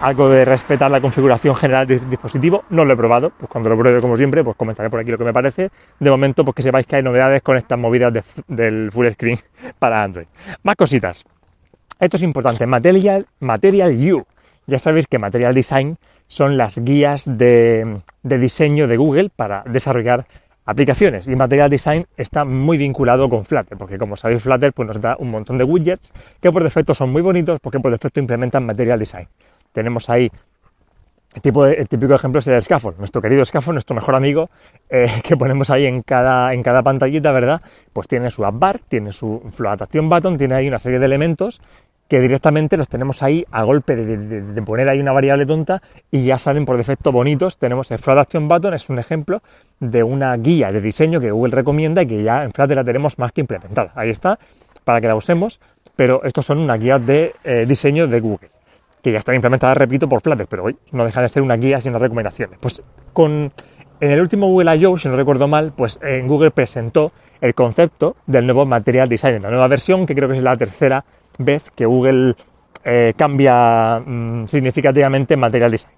algo 0.00 0.28
de 0.28 0.44
respetar 0.44 0.90
la 0.90 1.00
configuración 1.00 1.54
general 1.54 1.86
del 1.86 2.08
dispositivo. 2.10 2.64
No 2.70 2.84
lo 2.84 2.94
he 2.94 2.96
probado, 2.96 3.30
pues 3.30 3.48
cuando 3.50 3.70
lo 3.70 3.78
pruebe 3.78 4.00
como 4.00 4.16
siempre, 4.16 4.42
pues 4.44 4.56
comentaré 4.56 4.90
por 4.90 5.00
aquí 5.00 5.10
lo 5.10 5.18
que 5.18 5.24
me 5.24 5.32
parece. 5.32 5.70
De 5.98 6.10
momento, 6.10 6.44
pues 6.44 6.54
que 6.54 6.62
sepáis 6.62 6.86
que 6.86 6.96
hay 6.96 7.02
novedades 7.02 7.42
con 7.42 7.56
estas 7.56 7.78
movidas 7.78 8.12
del 8.48 8.90
full 8.92 9.08
screen 9.12 9.38
para 9.78 10.02
Android. 10.02 10.26
Más 10.62 10.76
cositas. 10.76 11.24
Esto 11.98 12.16
es 12.16 12.22
importante. 12.22 12.66
Material, 12.66 13.26
Material 13.40 13.92
U. 14.12 14.26
Ya 14.66 14.78
sabéis 14.78 15.06
que 15.06 15.18
Material 15.18 15.54
Design 15.54 15.96
son 16.28 16.56
las 16.56 16.78
guías 16.78 17.24
de, 17.26 18.00
diseño 18.22 18.88
de 18.88 18.96
Google 18.96 19.30
para 19.34 19.62
desarrollar 19.66 20.26
aplicaciones 20.64 21.28
y 21.28 21.36
Material 21.36 21.70
Design 21.70 22.06
está 22.16 22.44
muy 22.44 22.76
vinculado 22.76 23.28
con 23.28 23.44
Flutter, 23.44 23.78
porque 23.78 23.98
como 23.98 24.16
sabéis 24.16 24.42
Flutter 24.42 24.72
pues 24.72 24.88
nos 24.88 25.00
da 25.00 25.16
un 25.18 25.30
montón 25.30 25.58
de 25.58 25.64
widgets 25.64 26.12
que 26.40 26.50
por 26.50 26.64
defecto 26.64 26.92
son 26.94 27.10
muy 27.10 27.22
bonitos 27.22 27.60
porque 27.60 27.78
por 27.78 27.92
defecto 27.92 28.18
implementan 28.18 28.66
Material 28.66 28.98
Design. 28.98 29.28
Tenemos 29.72 30.10
ahí 30.10 30.30
el, 31.36 31.42
tipo 31.42 31.66
el 31.66 31.86
típico 31.86 32.14
ejemplo 32.14 32.38
es 32.38 32.46
el 32.48 32.62
Scaffold, 32.62 32.98
nuestro 32.98 33.20
querido 33.20 33.44
Scaffold, 33.44 33.74
nuestro 33.74 33.94
mejor 33.94 34.14
amigo 34.14 34.48
eh, 34.88 35.20
que 35.22 35.36
ponemos 35.36 35.68
ahí 35.70 35.86
en 35.86 36.02
cada, 36.02 36.52
en 36.54 36.62
cada 36.62 36.82
pantallita, 36.82 37.30
¿verdad? 37.30 37.60
Pues 37.92 38.08
tiene 38.08 38.30
su 38.30 38.44
app 38.44 38.58
bar, 38.58 38.80
tiene 38.88 39.12
su 39.12 39.42
flotación 39.50 40.08
button, 40.08 40.38
tiene 40.38 40.54
ahí 40.54 40.66
una 40.66 40.78
serie 40.78 40.98
de 40.98 41.04
elementos 41.04 41.60
que 42.08 42.20
directamente 42.20 42.76
los 42.76 42.88
tenemos 42.88 43.22
ahí 43.22 43.44
a 43.50 43.64
golpe 43.64 43.96
de, 43.96 44.62
poner 44.62 44.88
ahí 44.88 45.00
una 45.00 45.12
variable 45.12 45.44
tonta 45.44 45.82
y 46.10 46.24
ya 46.24 46.38
salen 46.38 46.64
por 46.64 46.76
defecto 46.76 47.10
bonitos. 47.10 47.58
Tenemos 47.58 47.90
el 47.90 47.98
Float 47.98 48.18
Action 48.18 48.48
Button, 48.48 48.74
es 48.74 48.88
un 48.88 48.98
ejemplo 48.98 49.42
de 49.80 50.02
una 50.02 50.34
guía 50.36 50.70
de 50.70 50.80
diseño 50.80 51.20
que 51.20 51.30
Google 51.30 51.54
recomienda 51.54 52.02
y 52.02 52.06
que 52.06 52.22
ya 52.22 52.44
en 52.44 52.52
Flutter 52.52 52.76
la 52.76 52.84
tenemos 52.84 53.18
más 53.18 53.32
que 53.32 53.40
implementada. 53.40 53.92
Ahí 53.94 54.10
está, 54.10 54.38
para 54.84 55.00
que 55.00 55.08
la 55.08 55.16
usemos, 55.16 55.60
pero 55.96 56.22
estos 56.24 56.46
son 56.46 56.58
una 56.58 56.76
guía 56.76 56.98
de 56.98 57.34
eh, 57.42 57.64
diseño 57.66 58.06
de 58.06 58.20
Google, 58.20 58.50
que 59.02 59.10
ya 59.10 59.18
están 59.18 59.34
implementadas, 59.34 59.76
repito, 59.76 60.08
por 60.08 60.20
Flutter, 60.20 60.46
pero 60.48 60.64
hoy 60.64 60.76
no 60.92 61.04
deja 61.04 61.22
de 61.22 61.28
ser 61.28 61.42
una 61.42 61.56
guía 61.56 61.80
sino 61.80 61.98
recomendaciones. 61.98 62.58
Pues 62.60 62.82
con 63.12 63.52
en 63.98 64.10
el 64.10 64.20
último 64.20 64.46
Google 64.48 64.76
I.O., 64.76 64.98
si 64.98 65.08
no 65.08 65.16
recuerdo 65.16 65.48
mal, 65.48 65.72
pues 65.74 65.98
en 66.02 66.28
Google 66.28 66.50
presentó 66.50 67.12
el 67.40 67.54
concepto 67.54 68.16
del 68.26 68.44
nuevo 68.44 68.66
Material 68.66 69.08
Design, 69.08 69.40
la 69.40 69.50
nueva 69.50 69.68
versión, 69.68 70.06
que 70.06 70.14
creo 70.14 70.28
que 70.28 70.36
es 70.36 70.42
la 70.42 70.56
tercera 70.56 71.04
vez 71.38 71.70
que 71.70 71.86
Google 71.86 72.34
eh, 72.84 73.14
cambia 73.16 73.98
mm, 73.98 74.46
significativamente 74.46 75.36
Material 75.36 75.72
Design. 75.72 75.92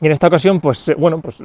Y 0.00 0.06
en 0.06 0.12
esta 0.12 0.28
ocasión, 0.28 0.58
pues 0.58 0.88
eh, 0.88 0.94
bueno, 0.96 1.20
pues 1.20 1.36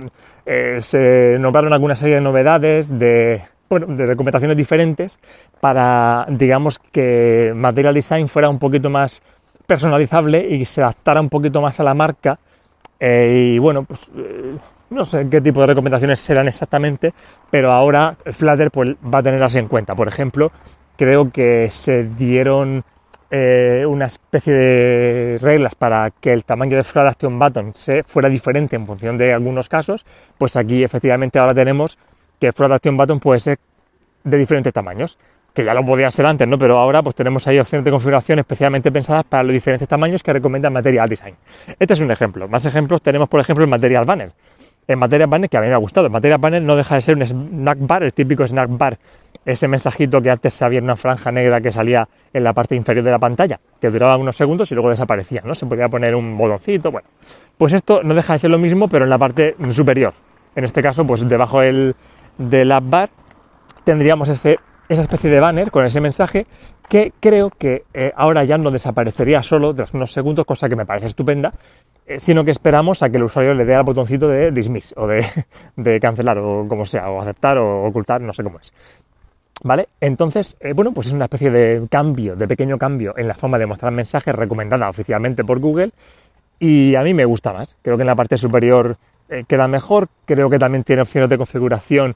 eh, 0.46 0.78
se 0.80 1.38
nombraron 1.38 1.74
alguna 1.74 1.96
serie 1.96 2.16
de 2.16 2.22
novedades, 2.22 2.98
de, 2.98 3.42
de 3.70 4.06
recomendaciones 4.06 4.56
diferentes 4.56 5.20
para, 5.60 6.26
digamos, 6.30 6.80
que 6.80 7.52
Material 7.56 7.94
Design 7.94 8.30
fuera 8.30 8.50
un 8.50 8.60
poquito 8.60 8.90
más 8.90 9.22
personalizable 9.68 10.48
y 10.48 10.64
se 10.64 10.82
adaptara 10.82 11.20
un 11.20 11.30
poquito 11.30 11.62
más 11.62 11.80
a 11.82 11.84
la 11.84 11.94
marca. 11.94 12.40
y 13.02 13.58
bueno, 13.60 13.84
pues 13.84 14.10
no 14.90 15.04
sé 15.04 15.28
qué 15.30 15.42
tipo 15.42 15.60
de 15.60 15.68
recomendaciones 15.68 16.20
serán 16.20 16.48
exactamente, 16.48 17.14
pero 17.50 17.72
ahora 17.72 18.16
Flutter 18.32 18.72
pues, 18.72 18.96
va 19.14 19.20
a 19.20 19.24
tenerlas 19.24 19.56
en 19.56 19.68
cuenta. 19.68 19.96
Por 19.96 20.08
ejemplo, 20.08 20.52
creo 20.96 21.32
que 21.32 21.70
se 21.70 22.04
dieron 22.04 22.86
eh, 23.36 23.84
una 23.88 24.06
especie 24.06 24.54
de 24.54 25.40
reglas 25.42 25.74
para 25.74 26.12
que 26.12 26.32
el 26.32 26.46
tamaño 26.46 26.78
de 26.78 26.84
Flood 26.84 27.08
Action 27.08 27.40
Button 27.40 27.74
se 27.74 28.04
fuera 28.04 28.30
diferente 28.30 28.76
en 28.76 28.86
función 28.86 29.18
de 29.18 29.34
algunos 29.34 29.68
casos, 29.68 30.06
pues 30.38 30.56
aquí 30.56 30.84
efectivamente 30.84 31.40
ahora 31.40 31.56
tenemos 31.56 31.98
que 32.40 32.52
Flood 32.52 32.74
Action 32.74 32.96
Button 32.96 33.20
puede 33.20 33.40
ser 33.40 33.58
de 34.24 34.38
diferentes 34.38 34.72
tamaños, 34.72 35.18
que 35.52 35.66
ya 35.66 35.74
lo 35.74 35.84
podía 35.84 36.12
ser 36.12 36.28
antes, 36.28 36.48
¿no? 36.48 36.60
Pero 36.60 36.78
ahora 36.78 37.02
pues 37.02 37.16
tenemos 37.16 37.48
ahí 37.48 37.58
opciones 37.58 37.84
de 37.84 37.90
configuración 37.90 38.38
especialmente 38.38 38.92
pensadas 38.92 39.26
para 39.26 39.42
los 39.42 39.54
diferentes 39.54 39.88
tamaños 39.88 40.22
que 40.22 40.32
recomienda 40.32 40.70
Material 40.70 41.10
Design. 41.10 41.34
Este 41.80 41.94
es 41.96 42.02
un 42.02 42.12
ejemplo. 42.12 42.48
Más 42.48 42.64
ejemplos 42.68 43.02
tenemos, 43.02 43.30
por 43.30 43.40
ejemplo, 43.40 43.64
el 43.64 43.70
Material 43.72 44.06
Banner. 44.06 44.32
En 44.88 45.00
Material 45.00 45.28
Banner, 45.28 45.50
que 45.50 45.58
a 45.58 45.62
mí 45.62 45.68
me 45.70 45.74
ha 45.74 45.78
gustado, 45.78 46.06
el 46.06 46.14
Material 46.14 46.40
Banner 46.40 46.62
no 46.62 46.76
deja 46.76 46.94
de 46.94 47.02
ser 47.02 47.16
un 47.16 47.24
snack 47.24 47.80
bar, 47.80 48.04
el 48.04 48.14
típico 48.14 48.46
snack 48.46 48.70
bar 48.78 49.00
ese 49.46 49.68
mensajito 49.68 50.22
que 50.22 50.30
antes 50.30 50.62
había 50.62 50.82
una 50.82 50.96
franja 50.96 51.32
negra 51.32 51.62
que 51.62 51.72
salía 51.72 52.08
en 52.34 52.44
la 52.44 52.54
parte 52.54 52.76
inferior 52.76 53.04
de 53.04 53.12
la 53.12 53.20
pantalla, 53.20 53.60
que 53.82 53.90
duraba 53.90 54.18
unos 54.18 54.36
segundos 54.36 54.72
y 54.72 54.76
luego 54.76 54.90
desaparecía, 54.90 55.42
¿no? 55.44 55.56
Se 55.56 55.66
podía 55.66 55.90
poner 55.90 56.16
un 56.16 56.38
botoncito, 56.38 56.92
bueno. 56.92 57.08
Pues 57.58 57.74
esto 57.74 58.02
no 58.04 58.14
deja 58.14 58.34
de 58.34 58.40
ser 58.40 58.52
lo 58.52 58.60
mismo, 58.60 58.88
pero 58.88 59.04
en 59.04 59.10
la 59.10 59.18
parte 59.18 59.56
superior. 59.72 60.14
En 60.56 60.64
este 60.64 60.82
caso, 60.82 61.06
pues 61.06 61.28
debajo 61.28 61.62
del, 61.62 61.96
del 62.38 62.74
bar 62.82 63.10
tendríamos 63.84 64.30
ese, 64.30 64.60
esa 64.90 65.02
especie 65.02 65.30
de 65.30 65.40
banner 65.40 65.72
con 65.72 65.86
ese 65.86 66.00
mensaje 66.00 66.46
que 66.90 67.12
creo 67.20 67.50
que 67.50 67.84
eh, 67.94 68.12
ahora 68.16 68.44
ya 68.44 68.58
no 68.58 68.70
desaparecería 68.70 69.42
solo 69.42 69.74
tras 69.74 69.94
unos 69.94 70.12
segundos, 70.12 70.46
cosa 70.46 70.70
que 70.70 70.76
me 70.76 70.86
parece 70.86 71.08
estupenda, 71.08 71.54
eh, 72.06 72.20
sino 72.20 72.44
que 72.44 72.52
esperamos 72.52 73.02
a 73.02 73.10
que 73.10 73.18
el 73.18 73.24
usuario 73.24 73.54
le 73.54 73.66
dé 73.66 73.74
al 73.74 73.84
botoncito 73.84 74.28
de 74.28 74.52
dismiss 74.52 74.94
o 74.98 75.08
de, 75.08 75.26
de 75.76 76.00
cancelar 76.00 76.38
o 76.40 76.68
como 76.68 76.86
sea, 76.86 77.10
o 77.10 77.22
aceptar 77.22 77.58
o 77.58 77.86
ocultar, 77.86 78.22
no 78.22 78.34
sé 78.34 78.44
cómo 78.44 78.60
es. 78.60 78.74
¿Vale? 79.64 79.88
Entonces, 80.02 80.58
eh, 80.60 80.74
bueno, 80.74 80.94
pues 80.94 81.08
es 81.08 81.14
una 81.14 81.26
especie 81.26 81.50
de 81.50 81.88
cambio, 81.90 82.36
de 82.36 82.48
pequeño 82.48 82.78
cambio 82.78 83.14
en 83.18 83.28
la 83.28 83.34
forma 83.34 83.58
de 83.58 83.66
mostrar 83.66 83.92
mensajes 83.94 84.36
recomendada 84.36 84.90
oficialmente 84.90 85.44
por 85.44 85.60
Google 85.60 85.92
y 86.60 86.96
a 86.96 87.02
mí 87.02 87.14
me 87.14 87.26
gusta 87.26 87.54
más. 87.54 87.78
Creo 87.82 87.96
que 87.96 88.04
en 88.04 88.08
la 88.08 88.16
parte 88.16 88.38
superior 88.38 88.98
queda 89.48 89.68
mejor, 89.68 90.10
creo 90.26 90.50
que 90.50 90.60
también 90.60 90.84
tiene 90.84 91.02
opciones 91.02 91.30
de 91.30 91.38
configuración 91.38 92.16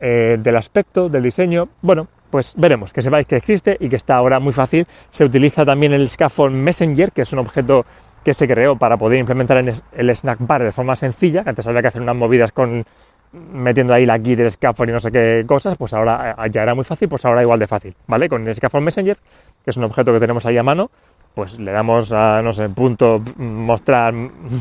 del 0.00 0.56
aspecto, 0.56 1.08
del 1.08 1.22
diseño. 1.22 1.68
Bueno, 1.82 2.08
pues 2.30 2.54
veremos, 2.56 2.92
que 2.92 3.02
sepáis 3.02 3.26
que 3.26 3.36
existe 3.36 3.76
y 3.78 3.88
que 3.88 3.96
está 3.96 4.16
ahora 4.16 4.40
muy 4.40 4.52
fácil. 4.52 4.86
Se 5.10 5.24
utiliza 5.24 5.64
también 5.64 5.92
el 5.92 6.08
Scaffold 6.08 6.54
Messenger, 6.54 7.12
que 7.12 7.22
es 7.22 7.32
un 7.32 7.38
objeto 7.40 7.84
que 8.24 8.34
se 8.34 8.48
creó 8.48 8.76
para 8.76 8.96
poder 8.96 9.20
implementar 9.20 9.58
en 9.58 9.72
el 9.92 10.16
Snack 10.16 10.38
Bar 10.40 10.64
de 10.64 10.72
forma 10.72 10.96
sencilla. 10.96 11.44
Antes 11.46 11.66
había 11.66 11.82
que 11.82 11.88
hacer 11.88 12.02
unas 12.02 12.16
movidas 12.16 12.52
con 12.52 12.84
metiendo 13.52 13.94
ahí 13.94 14.06
la 14.06 14.18
key 14.18 14.34
del 14.34 14.50
Scaffold 14.50 14.90
y 14.90 14.92
no 14.92 15.00
sé 15.00 15.10
qué 15.10 15.44
cosas, 15.46 15.76
pues 15.76 15.92
ahora 15.94 16.36
eh, 16.38 16.50
ya 16.50 16.62
era 16.62 16.74
muy 16.74 16.84
fácil, 16.84 17.08
pues 17.08 17.24
ahora 17.24 17.42
igual 17.42 17.58
de 17.58 17.66
fácil, 17.66 17.94
¿vale? 18.06 18.28
Con 18.28 18.46
el 18.46 18.54
Scaffold 18.54 18.84
Messenger, 18.84 19.16
que 19.64 19.70
es 19.70 19.76
un 19.76 19.84
objeto 19.84 20.12
que 20.12 20.20
tenemos 20.20 20.44
ahí 20.46 20.56
a 20.56 20.62
mano, 20.62 20.90
pues 21.34 21.58
le 21.58 21.72
damos 21.72 22.12
a, 22.12 22.40
no 22.42 22.52
sé, 22.52 22.68
punto, 22.70 23.20
mostrar 23.36 24.14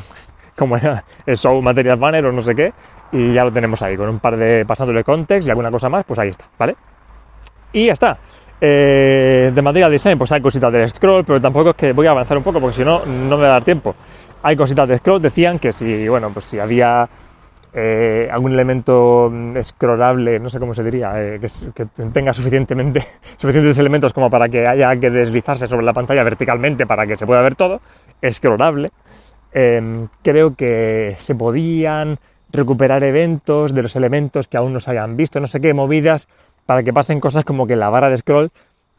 como 0.57 0.77
era 0.77 1.03
el 1.25 1.37
show 1.37 1.61
material 1.61 1.97
banner 1.97 2.25
o 2.25 2.31
no 2.31 2.41
sé 2.41 2.55
qué, 2.55 2.73
y 3.11 3.33
ya 3.33 3.43
lo 3.43 3.51
tenemos 3.51 3.81
ahí, 3.81 3.95
con 3.95 4.09
un 4.09 4.19
par 4.19 4.35
de 4.37 4.65
pasándole 4.65 5.03
context 5.03 5.47
y 5.47 5.51
alguna 5.51 5.71
cosa 5.71 5.89
más, 5.89 6.05
pues 6.05 6.19
ahí 6.19 6.29
está, 6.29 6.45
¿vale? 6.57 6.75
Y 7.71 7.87
ya 7.87 7.93
está. 7.93 8.17
Eh, 8.59 9.51
de 9.53 9.61
material 9.61 9.91
design, 9.91 10.17
pues 10.17 10.31
hay 10.31 10.41
cositas 10.41 10.71
del 10.71 10.89
scroll, 10.89 11.25
pero 11.25 11.41
tampoco 11.41 11.71
es 11.71 11.75
que 11.75 11.91
voy 11.91 12.07
a 12.07 12.11
avanzar 12.11 12.37
un 12.37 12.43
poco 12.43 12.59
porque 12.59 12.77
si 12.77 12.85
no, 12.85 13.05
no 13.05 13.37
me 13.37 13.43
va 13.43 13.49
a 13.49 13.51
dar 13.53 13.63
tiempo. 13.63 13.95
Hay 14.43 14.55
cositas 14.55 14.87
de 14.87 14.97
scroll, 14.97 15.21
decían 15.21 15.59
que 15.59 15.71
si, 15.71 16.07
bueno, 16.07 16.29
pues 16.31 16.45
si 16.45 16.59
había 16.59 17.07
eh, 17.77 18.29
algún 18.31 18.53
elemento 18.53 19.29
mm, 19.29 19.61
scrollable, 19.61 20.39
no 20.39 20.49
sé 20.49 20.59
cómo 20.59 20.73
se 20.73 20.81
diría, 20.81 21.11
eh, 21.21 21.41
que, 21.73 21.85
tenga 22.13 22.31
suficientemente, 22.31 23.05
suficientes 23.37 23.77
elementos 23.77 24.13
como 24.13 24.29
para 24.29 24.47
que 24.47 24.65
haya 24.65 24.95
que 24.95 25.09
deslizarse 25.09 25.67
sobre 25.67 25.85
la 25.85 25.91
pantalla 25.91 26.23
verticalmente 26.23 26.87
para 26.87 27.05
que 27.05 27.17
se 27.17 27.25
pueda 27.25 27.41
ver 27.41 27.55
todo, 27.55 27.81
scrollable. 28.31 28.91
Em, 29.51 30.07
creo 30.21 30.55
que 30.55 31.15
se 31.17 31.35
podían 31.35 32.17
recuperar 32.49 33.03
eventos 33.03 33.73
de 33.73 33.81
los 33.81 33.95
elementos 33.97 34.47
que 34.47 34.55
aún 34.55 34.71
no 34.71 34.79
se 34.79 34.91
hayan 34.91 35.17
visto, 35.17 35.41
no 35.41 35.47
sé 35.47 35.59
qué 35.59 35.73
movidas 35.73 36.29
para 36.65 36.81
que 36.81 36.93
pasen 36.93 37.19
cosas 37.19 37.43
como 37.43 37.67
que 37.67 37.75
la 37.75 37.89
barra 37.89 38.09
de 38.09 38.17
scroll 38.17 38.51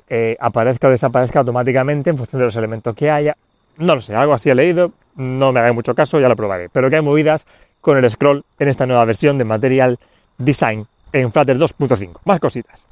eh, 0.09 0.37
aparezca 0.38 0.88
o 0.88 0.90
desaparezca 0.90 1.38
automáticamente 1.38 2.11
en 2.11 2.18
función 2.18 2.40
de 2.40 2.47
los 2.47 2.56
elementos 2.56 2.95
que 2.95 3.11
haya. 3.11 3.37
No 3.78 3.95
lo 3.95 4.00
sé, 4.02 4.14
algo 4.14 4.35
así 4.35 4.50
he 4.50 4.54
leído, 4.54 4.92
no 5.16 5.52
me 5.52 5.61
haga 5.61 5.73
mucho 5.73 5.95
caso, 5.95 6.21
ya 6.21 6.28
lo 6.28 6.37
probaré. 6.37 6.68
Pero 6.68 6.90
que 6.90 6.97
hay 6.97 7.02
movidas 7.02 7.47
con 7.87 7.97
el 7.97 8.11
scroll 8.11 8.45
en 8.59 8.66
esta 8.66 8.85
nueva 8.85 9.05
versión 9.05 9.38
de 9.38 9.45
Material 9.45 10.00
Design 10.38 10.88
en 11.12 11.31
Flutter 11.31 11.57
2.5. 11.57 12.19
Más 12.25 12.40
cositas. 12.40 12.85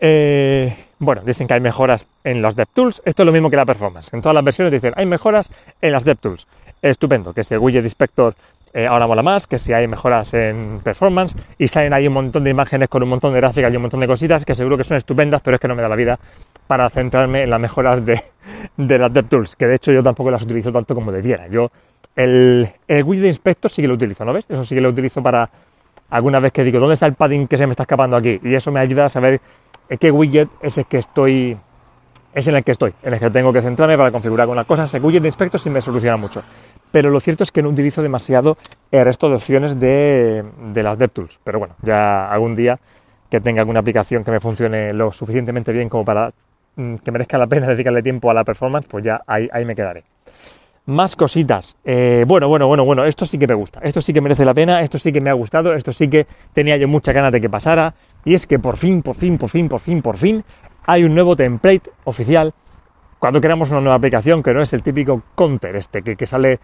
Eh, 0.00 0.74
bueno, 0.98 1.20
dicen 1.22 1.46
que 1.46 1.52
hay 1.52 1.60
mejoras 1.60 2.06
en 2.24 2.40
los 2.40 2.56
DevTools. 2.56 3.02
Esto 3.04 3.24
es 3.24 3.26
lo 3.26 3.32
mismo 3.32 3.50
que 3.50 3.56
la 3.56 3.66
performance. 3.66 4.14
En 4.14 4.22
todas 4.22 4.34
las 4.34 4.42
versiones 4.42 4.72
dicen 4.72 4.94
hay 4.96 5.04
mejoras 5.04 5.50
en 5.82 5.92
las 5.92 6.04
DevTools. 6.04 6.46
Estupendo, 6.80 7.34
que 7.34 7.42
ese 7.42 7.58
widget 7.58 7.84
inspector 7.84 8.34
eh, 8.72 8.86
ahora 8.86 9.06
mola 9.06 9.22
más, 9.22 9.46
que 9.46 9.58
si 9.58 9.74
hay 9.74 9.86
mejoras 9.86 10.32
en 10.32 10.80
performance 10.82 11.36
y 11.58 11.68
salen 11.68 11.92
ahí 11.92 12.08
un 12.08 12.14
montón 12.14 12.42
de 12.42 12.50
imágenes 12.50 12.88
con 12.88 13.02
un 13.02 13.10
montón 13.10 13.34
de 13.34 13.40
gráficas 13.40 13.70
y 13.70 13.76
un 13.76 13.82
montón 13.82 14.00
de 14.00 14.06
cositas 14.06 14.46
que 14.46 14.54
seguro 14.54 14.78
que 14.78 14.84
son 14.84 14.96
estupendas, 14.96 15.42
pero 15.42 15.56
es 15.56 15.60
que 15.60 15.68
no 15.68 15.74
me 15.74 15.82
da 15.82 15.90
la 15.90 15.96
vida 15.96 16.18
para 16.66 16.88
centrarme 16.90 17.42
en 17.42 17.50
las 17.50 17.60
mejoras 17.60 18.04
de, 18.04 18.22
de 18.76 18.98
las 18.98 19.12
DevTools, 19.12 19.56
que 19.56 19.66
de 19.66 19.76
hecho 19.76 19.92
yo 19.92 20.02
tampoco 20.02 20.30
las 20.30 20.42
utilizo 20.42 20.72
tanto 20.72 20.94
como 20.94 21.12
debiera. 21.12 21.48
Yo 21.48 21.70
el, 22.16 22.68
el 22.88 23.04
widget 23.04 23.26
inspector 23.26 23.70
sí 23.70 23.82
que 23.82 23.88
lo 23.88 23.94
utilizo, 23.94 24.24
¿no 24.24 24.32
ves? 24.32 24.44
Eso 24.48 24.64
sí 24.64 24.74
que 24.74 24.80
lo 24.80 24.90
utilizo 24.90 25.22
para 25.22 25.48
alguna 26.10 26.40
vez 26.40 26.52
que 26.52 26.64
digo, 26.64 26.78
¿dónde 26.78 26.94
está 26.94 27.06
el 27.06 27.14
padding 27.14 27.46
que 27.48 27.56
se 27.56 27.66
me 27.66 27.72
está 27.72 27.84
escapando 27.84 28.16
aquí? 28.16 28.40
Y 28.42 28.54
eso 28.54 28.70
me 28.70 28.80
ayuda 28.80 29.06
a 29.06 29.08
saber 29.08 29.40
qué 30.00 30.10
widget 30.10 30.48
es 30.60 30.78
el 30.78 30.86
que 30.86 30.98
estoy 30.98 31.56
es 32.34 32.48
en 32.48 32.56
el 32.56 32.64
que 32.64 32.72
estoy, 32.72 32.94
en 33.02 33.12
el 33.12 33.20
que 33.20 33.28
tengo 33.28 33.52
que 33.52 33.60
centrarme 33.60 33.98
para 33.98 34.10
configurar 34.10 34.44
algunas 34.44 34.64
cosas. 34.64 34.92
El 34.94 35.04
widget 35.04 35.20
de 35.20 35.28
inspector 35.28 35.60
sí 35.60 35.68
me 35.68 35.82
soluciona 35.82 36.16
mucho 36.16 36.42
pero 36.92 37.10
lo 37.10 37.18
cierto 37.18 37.42
es 37.42 37.50
que 37.50 37.62
no 37.62 37.70
utilizo 37.70 38.02
demasiado 38.02 38.56
el 38.92 39.04
resto 39.04 39.28
de 39.28 39.34
opciones 39.34 39.80
de, 39.80 40.44
las 40.74 40.98
DevTools. 40.98 41.40
Pero 41.42 41.58
bueno, 41.58 41.74
ya 41.82 42.30
algún 42.30 42.54
día 42.54 42.78
que 43.30 43.40
tenga 43.40 43.62
alguna 43.62 43.80
aplicación 43.80 44.22
que 44.22 44.30
me 44.30 44.40
funcione 44.40 44.92
lo 44.92 45.10
suficientemente 45.10 45.72
bien 45.72 45.88
como 45.88 46.04
para 46.04 46.32
que 46.76 47.10
merezca 47.10 47.38
la 47.38 47.46
pena 47.46 47.68
dedicarle 47.68 48.02
tiempo 48.02 48.30
a 48.30 48.34
la 48.34 48.44
performance, 48.44 48.86
pues 48.88 49.04
ya 49.04 49.22
ahí, 49.26 49.64
me 49.64 49.74
quedaré. 49.74 50.04
Más 50.86 51.14
cositas. 51.14 51.76
Eh, 51.84 52.24
bueno, 52.26 52.48
bueno, 52.48 52.66
bueno, 52.66 52.84
bueno, 52.84 53.04
esto 53.04 53.24
sí 53.24 53.38
que 53.38 53.46
me 53.46 53.54
gusta. 53.54 53.80
Esto 53.82 54.00
sí 54.00 54.12
que 54.12 54.20
merece 54.20 54.44
la 54.44 54.54
pena, 54.54 54.80
esto 54.80 54.98
sí 54.98 55.12
que 55.12 55.20
me 55.20 55.30
ha 55.30 55.34
gustado, 55.34 55.74
esto 55.74 55.92
sí 55.92 56.08
que 56.08 56.26
tenía 56.52 56.76
yo 56.76 56.88
mucha 56.88 57.12
ganas 57.12 57.30
de 57.30 57.40
que 57.40 57.48
pasara. 57.48 57.94
Y 58.24 58.34
es 58.34 58.46
que 58.46 58.58
por 58.58 58.76
fin, 58.76 59.02
por 59.02 59.14
fin, 59.14 59.38
por 59.38 59.48
fin, 59.48 59.68
por 59.68 59.80
fin, 59.80 60.02
por 60.02 60.16
fin, 60.16 60.44
hay 60.86 61.04
un 61.04 61.14
nuevo 61.14 61.36
template 61.36 61.90
oficial 62.04 62.52
cuando 63.18 63.40
creamos 63.40 63.70
una 63.70 63.80
nueva 63.80 63.94
aplicación 63.94 64.42
que 64.42 64.52
no 64.52 64.60
es 64.60 64.72
el 64.72 64.82
típico 64.82 65.22
counter 65.36 65.76
este 65.76 66.02
que, 66.02 66.16
que 66.16 66.26
sale 66.26 66.58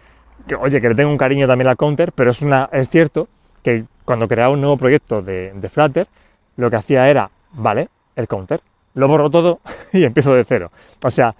que, 0.47 0.55
oye, 0.55 0.81
que 0.81 0.89
le 0.89 0.95
tengo 0.95 1.11
un 1.11 1.17
cariño 1.17 1.47
también 1.47 1.67
al 1.67 1.77
counter, 1.77 2.11
pero 2.11 2.31
es, 2.31 2.41
una, 2.41 2.69
es 2.71 2.89
cierto 2.89 3.27
que 3.63 3.85
cuando 4.05 4.27
creaba 4.27 4.53
un 4.53 4.61
nuevo 4.61 4.77
proyecto 4.77 5.21
de, 5.21 5.69
Flutter, 5.71 6.07
lo 6.57 6.69
que 6.69 6.75
hacía 6.75 7.09
era, 7.09 7.29
vale, 7.53 7.89
el 8.15 8.27
counter, 8.27 8.61
lo 8.95 9.07
borro 9.07 9.29
todo 9.29 9.59
y 9.93 10.03
empiezo 10.03 10.33
de 10.33 10.43
cero. 10.43 10.71
O 11.03 11.09
sea, 11.09 11.35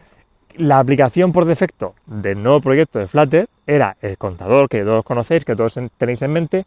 la 0.55 0.79
aplicación 0.79 1.31
por 1.31 1.45
defecto 1.45 1.95
del 2.05 2.41
nuevo 2.41 2.59
proyecto 2.59 2.99
de 2.99 3.07
Flutter 3.07 3.47
era 3.65 3.95
el 4.01 4.17
contador 4.17 4.67
que 4.67 4.83
todos 4.83 5.03
conocéis, 5.03 5.45
que 5.45 5.55
todos 5.55 5.79
tenéis 5.97 6.21
en 6.21 6.31
mente. 6.31 6.65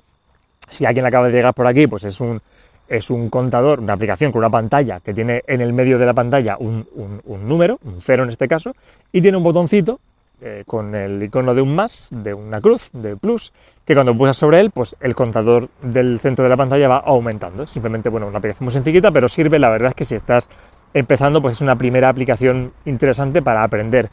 Si 0.70 0.86
alguien 0.86 1.06
acaba 1.06 1.26
de 1.26 1.34
llegar 1.34 1.54
por 1.54 1.66
aquí, 1.66 1.86
pues 1.86 2.04
es 2.04 2.20
un, 2.20 2.40
es 2.88 3.10
un 3.10 3.28
contador, 3.28 3.80
una 3.80 3.94
aplicación 3.94 4.32
con 4.32 4.38
una 4.38 4.50
pantalla 4.50 5.00
que 5.00 5.12
tiene 5.12 5.42
en 5.46 5.60
el 5.60 5.72
medio 5.72 5.98
de 5.98 6.06
la 6.06 6.14
pantalla 6.14 6.56
un, 6.58 6.86
un 7.24 7.48
número, 7.48 7.78
un 7.84 8.00
cero 8.00 8.22
en 8.22 8.30
este 8.30 8.48
caso, 8.48 8.74
y 9.12 9.20
tiene 9.20 9.36
un 9.36 9.42
botoncito 9.42 9.98
eh, 10.44 10.64
con 10.66 10.92
el 10.96 11.22
icono 11.22 11.54
de 11.54 11.62
un 11.62 11.72
más, 11.72 12.08
de 12.10 12.34
una 12.34 12.60
cruz, 12.60 12.90
de 12.92 13.16
plus, 13.16 13.52
que 13.84 13.94
cuando 13.94 14.12
pulsas 14.16 14.38
sobre 14.38 14.58
él, 14.58 14.72
pues 14.72 14.96
el 14.98 15.14
contador 15.14 15.68
del 15.80 16.18
centro 16.18 16.42
de 16.42 16.48
la 16.48 16.56
pantalla 16.56 16.88
va 16.88 16.96
aumentando. 16.96 17.64
Simplemente, 17.64 18.08
bueno, 18.08 18.26
una 18.26 18.38
aplicación 18.38 18.64
muy 18.64 18.72
sencillita, 18.72 19.12
pero 19.12 19.28
sirve, 19.28 19.60
la 19.60 19.70
verdad 19.70 19.90
es 19.90 19.94
que 19.94 20.04
si 20.04 20.16
estás 20.16 20.48
empezando, 20.94 21.40
pues 21.40 21.56
es 21.56 21.60
una 21.60 21.76
primera 21.76 22.08
aplicación 22.08 22.72
interesante 22.84 23.42
para 23.42 23.62
aprender 23.62 24.10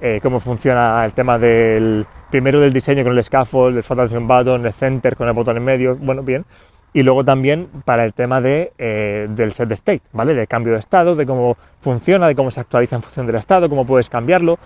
eh, 0.00 0.20
cómo 0.22 0.40
funciona 0.40 1.04
el 1.04 1.12
tema 1.12 1.38
del, 1.38 2.06
primero 2.30 2.60
del 2.60 2.72
diseño 2.72 3.04
con 3.04 3.16
el 3.16 3.24
scaffold, 3.24 3.76
el 3.76 3.82
photon 3.82 4.26
button, 4.26 4.66
el 4.66 4.72
center 4.72 5.16
con 5.16 5.28
el 5.28 5.34
botón 5.34 5.56
en 5.56 5.64
medio, 5.64 5.96
bueno, 5.96 6.22
bien, 6.22 6.44
y 6.92 7.02
luego 7.02 7.24
también 7.24 7.68
para 7.84 8.04
el 8.04 8.14
tema 8.14 8.40
de, 8.40 8.72
eh, 8.78 9.26
del 9.30 9.52
set 9.52 9.70
state, 9.72 10.02
¿vale? 10.12 10.34
De 10.34 10.46
cambio 10.46 10.74
de 10.74 10.80
estado, 10.80 11.14
de 11.14 11.26
cómo 11.26 11.56
funciona, 11.80 12.26
de 12.26 12.34
cómo 12.34 12.50
se 12.50 12.60
actualiza 12.60 12.96
en 12.96 13.02
función 13.02 13.26
del 13.26 13.36
estado, 13.36 13.68
cómo 13.68 13.86
puedes 13.86 14.08
cambiarlo, 14.08 14.58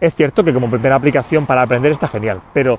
es 0.00 0.14
cierto 0.14 0.44
que 0.44 0.52
como 0.52 0.68
primera 0.70 0.96
aplicación 0.96 1.46
para 1.46 1.62
aprender 1.62 1.92
está 1.92 2.08
genial, 2.08 2.40
pero 2.52 2.78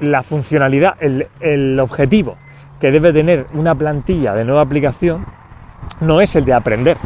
la 0.00 0.22
funcionalidad, 0.22 0.96
el, 1.00 1.80
objetivo 1.80 2.36
que 2.80 2.90
debe 2.90 3.12
tener 3.12 3.46
una 3.54 3.74
plantilla 3.74 4.34
de 4.34 4.44
nueva 4.44 4.62
aplicación 4.62 5.26
no 6.00 6.20
es 6.20 6.34
el 6.36 6.44
de 6.44 6.54
aprender. 6.54 6.96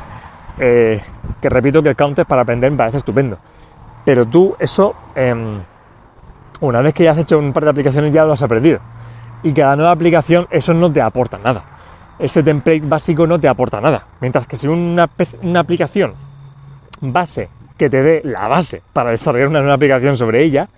Eh, 0.59 1.01
que 1.41 1.49
repito 1.49 1.83
que 1.83 1.89
el 1.91 1.97
counter 1.97 2.27
para 2.27 2.43
aprender 2.43 2.71
me 2.71 2.77
parece 2.77 2.99
estupendo. 2.99 3.39
Pero 4.05 4.27
tú 4.27 4.55
eso, 4.59 4.95
em, 5.15 5.61
una 6.61 6.81
vez 6.81 6.95
que 6.95 7.05
ya 7.05 7.13
has 7.13 7.19
hecho 7.19 7.39
un 7.39 7.53
par 7.53 7.65
de 7.65 7.71
aplicaciones 7.71 8.13
ya 8.13 8.25
lo 8.25 8.33
has 8.33 8.43
aprendido. 8.43 8.81
Y 9.43 9.53
cada 9.53 9.75
nueva 9.77 9.93
aplicación 9.93 10.47
eso 10.51 10.73
no 10.75 10.93
te 10.93 11.01
aporta 11.01 11.39
nada. 11.39 11.65
Ese 12.19 12.43
template 12.43 12.83
básico 12.83 13.27
no 13.27 13.41
te 13.41 13.49
aporta 13.49 13.81
nada. 13.81 14.07
Mientras 14.21 14.47
que 14.47 14.57
si 14.57 14.69
una, 14.69 15.09
una 15.43 15.61
aplicación 15.61 16.15
base 17.01 17.49
que 17.77 17.91
te 17.91 18.03
dé 18.03 18.21
la 18.25 18.47
base 18.47 18.83
para 18.93 19.11
desarrollar 19.11 19.49
una 19.49 19.61
nueva 19.61 19.75
aplicación 19.75 20.17
sobre 20.17 20.45
ella, 20.45 20.69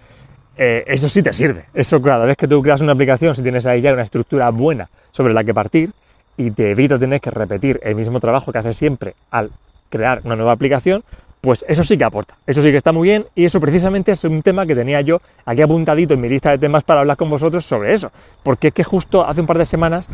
eh, 0.57 0.85
eso 0.87 1.09
sí 1.09 1.23
te 1.23 1.33
sirve. 1.33 1.67
Eso 1.75 2.01
cada 2.01 2.25
vez 2.25 2.37
que 2.37 2.49
tú 2.49 2.63
creas 2.63 2.81
una 2.81 2.93
aplicación, 2.93 3.35
si 3.35 3.43
tienes 3.43 3.67
ahí 3.67 3.83
ya 3.83 3.93
una 3.93 4.03
estructura 4.05 4.51
buena 4.51 4.89
sobre 5.11 5.35
la 5.35 5.45
que 5.45 5.53
partir 5.53 5.91
y 6.37 6.51
te 6.51 6.71
evita 6.71 6.99
tener 6.99 7.21
que 7.21 7.31
repetir 7.31 7.81
el 7.83 7.95
mismo 7.95 8.21
trabajo 8.21 8.53
que 8.53 8.59
haces 8.59 8.77
siempre 8.77 9.15
al 9.31 9.51
crear 9.89 10.21
una 10.25 10.37
nueva 10.37 10.53
aplicación, 10.53 11.05
pues 11.41 11.65
eso 11.69 11.85
sí 11.85 11.99
que 11.99 12.05
aporta, 12.05 12.37
eso 12.47 12.63
sí 12.63 12.71
que 12.71 12.79
está 12.79 12.91
muy 12.91 13.09
bien 13.09 13.27
y 13.35 13.45
eso 13.45 13.61
precisamente 13.61 14.13
es 14.13 14.25
un 14.25 14.41
tema 14.43 14.67
que 14.67 14.75
tenía 14.75 15.03
yo 15.03 15.19
aquí 15.45 15.61
apuntadito 15.61 16.15
en 16.15 16.21
mi 16.23 16.29
lista 16.29 16.51
de 16.51 16.59
temas 16.59 16.85
para 16.85 17.01
hablar 17.01 17.19
con 17.19 17.29
vosotros 17.29 17.65
sobre 17.67 17.93
eso, 17.93 18.11
porque 18.43 18.69
es 18.69 18.75
que 18.75 18.83
justo 18.83 19.27
hace 19.27 19.43
un 19.43 19.47
par 19.47 19.59
de 19.59 19.67
semanas 19.67 20.09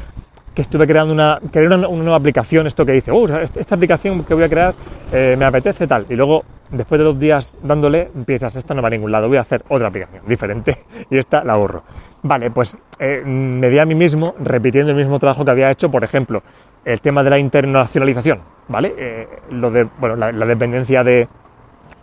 que 0.54 0.62
estuve 0.62 0.86
creando 0.86 1.12
una, 1.14 1.38
crear 1.50 1.66
una, 1.66 1.88
nueva 1.88 2.16
aplicación, 2.16 2.66
esto 2.66 2.84
que 2.84 2.92
dice, 2.92 3.10
oh, 3.10 3.26
esta 3.28 3.74
aplicación 3.74 4.24
que 4.24 4.34
voy 4.34 4.44
a 4.44 4.48
crear 4.48 4.74
eh, 5.12 5.36
me 5.38 5.44
apetece 5.44 5.86
tal, 5.86 6.06
y 6.08 6.14
luego 6.14 6.44
después 6.70 6.98
de 6.98 7.04
dos 7.04 7.18
días 7.18 7.56
dándole, 7.62 8.10
piensas, 8.26 8.56
esta 8.56 8.74
no 8.74 8.82
va 8.82 8.88
a 8.88 8.90
ningún 8.90 9.12
lado, 9.12 9.28
voy 9.28 9.36
a 9.36 9.42
hacer 9.42 9.62
otra 9.68 9.88
aplicación 9.88 10.22
diferente 10.26 10.84
y 11.10 11.18
esta 11.18 11.44
la 11.44 11.54
ahorro. 11.54 11.82
Vale, 12.22 12.50
pues 12.50 12.76
eh, 12.98 13.22
me 13.24 13.68
di 13.70 13.78
a 13.78 13.86
mí 13.86 13.94
mismo 13.94 14.34
repitiendo 14.40 14.90
el 14.90 14.96
mismo 14.96 15.18
trabajo 15.18 15.44
que 15.44 15.50
había 15.52 15.70
hecho, 15.70 15.90
por 15.90 16.04
ejemplo, 16.04 16.42
el 16.84 17.00
tema 17.00 17.22
de 17.22 17.30
la 17.30 17.38
internacionalización, 17.38 18.40
¿vale? 18.68 18.94
Eh, 18.96 19.28
lo 19.50 19.70
de, 19.70 19.84
bueno, 19.98 20.16
la, 20.16 20.32
dependencia 20.32 21.02
de, 21.02 21.28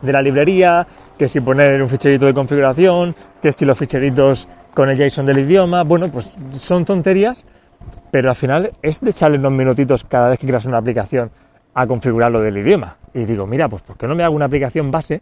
de, 0.02 0.12
la 0.12 0.22
librería, 0.22 0.88
que 1.18 1.28
si 1.28 1.40
poner 1.40 1.82
un 1.82 1.90
ficherito 1.90 2.26
de 2.26 2.34
configuración, 2.34 3.16
que 3.42 3.52
si 3.52 3.66
los 3.66 3.78
ficheritos 3.78 4.48
con 4.74 4.90
el 4.90 4.98
JSON 4.98 5.26
del 5.26 5.40
idioma, 5.40 5.84
bueno, 5.84 6.10
pues 6.10 6.36
son 6.54 6.86
tonterías, 6.86 7.46
pero 8.12 8.30
al 8.30 8.36
final 8.36 8.72
es 8.82 9.02
de 9.02 9.10
echarle 9.10 9.38
unos 9.38 9.52
minutitos 9.52 10.04
cada 10.04 10.30
vez 10.30 10.40
que 10.40 10.48
creas 10.48 10.66
una 10.66 10.78
aplicación 10.78 11.32
a 11.74 11.86
configurar 11.86 12.32
lo 12.32 12.42
del 12.42 12.58
idioma. 12.58 12.98
Y 13.14 13.26
digo, 13.26 13.46
mira, 13.46 13.70
pues 13.70 13.82
¿por 13.84 13.98
qué 13.98 14.08
no 14.08 14.16
me 14.16 14.24
hago 14.24 14.36
una 14.36 14.46
aplicación 14.46 14.92
base 14.92 15.22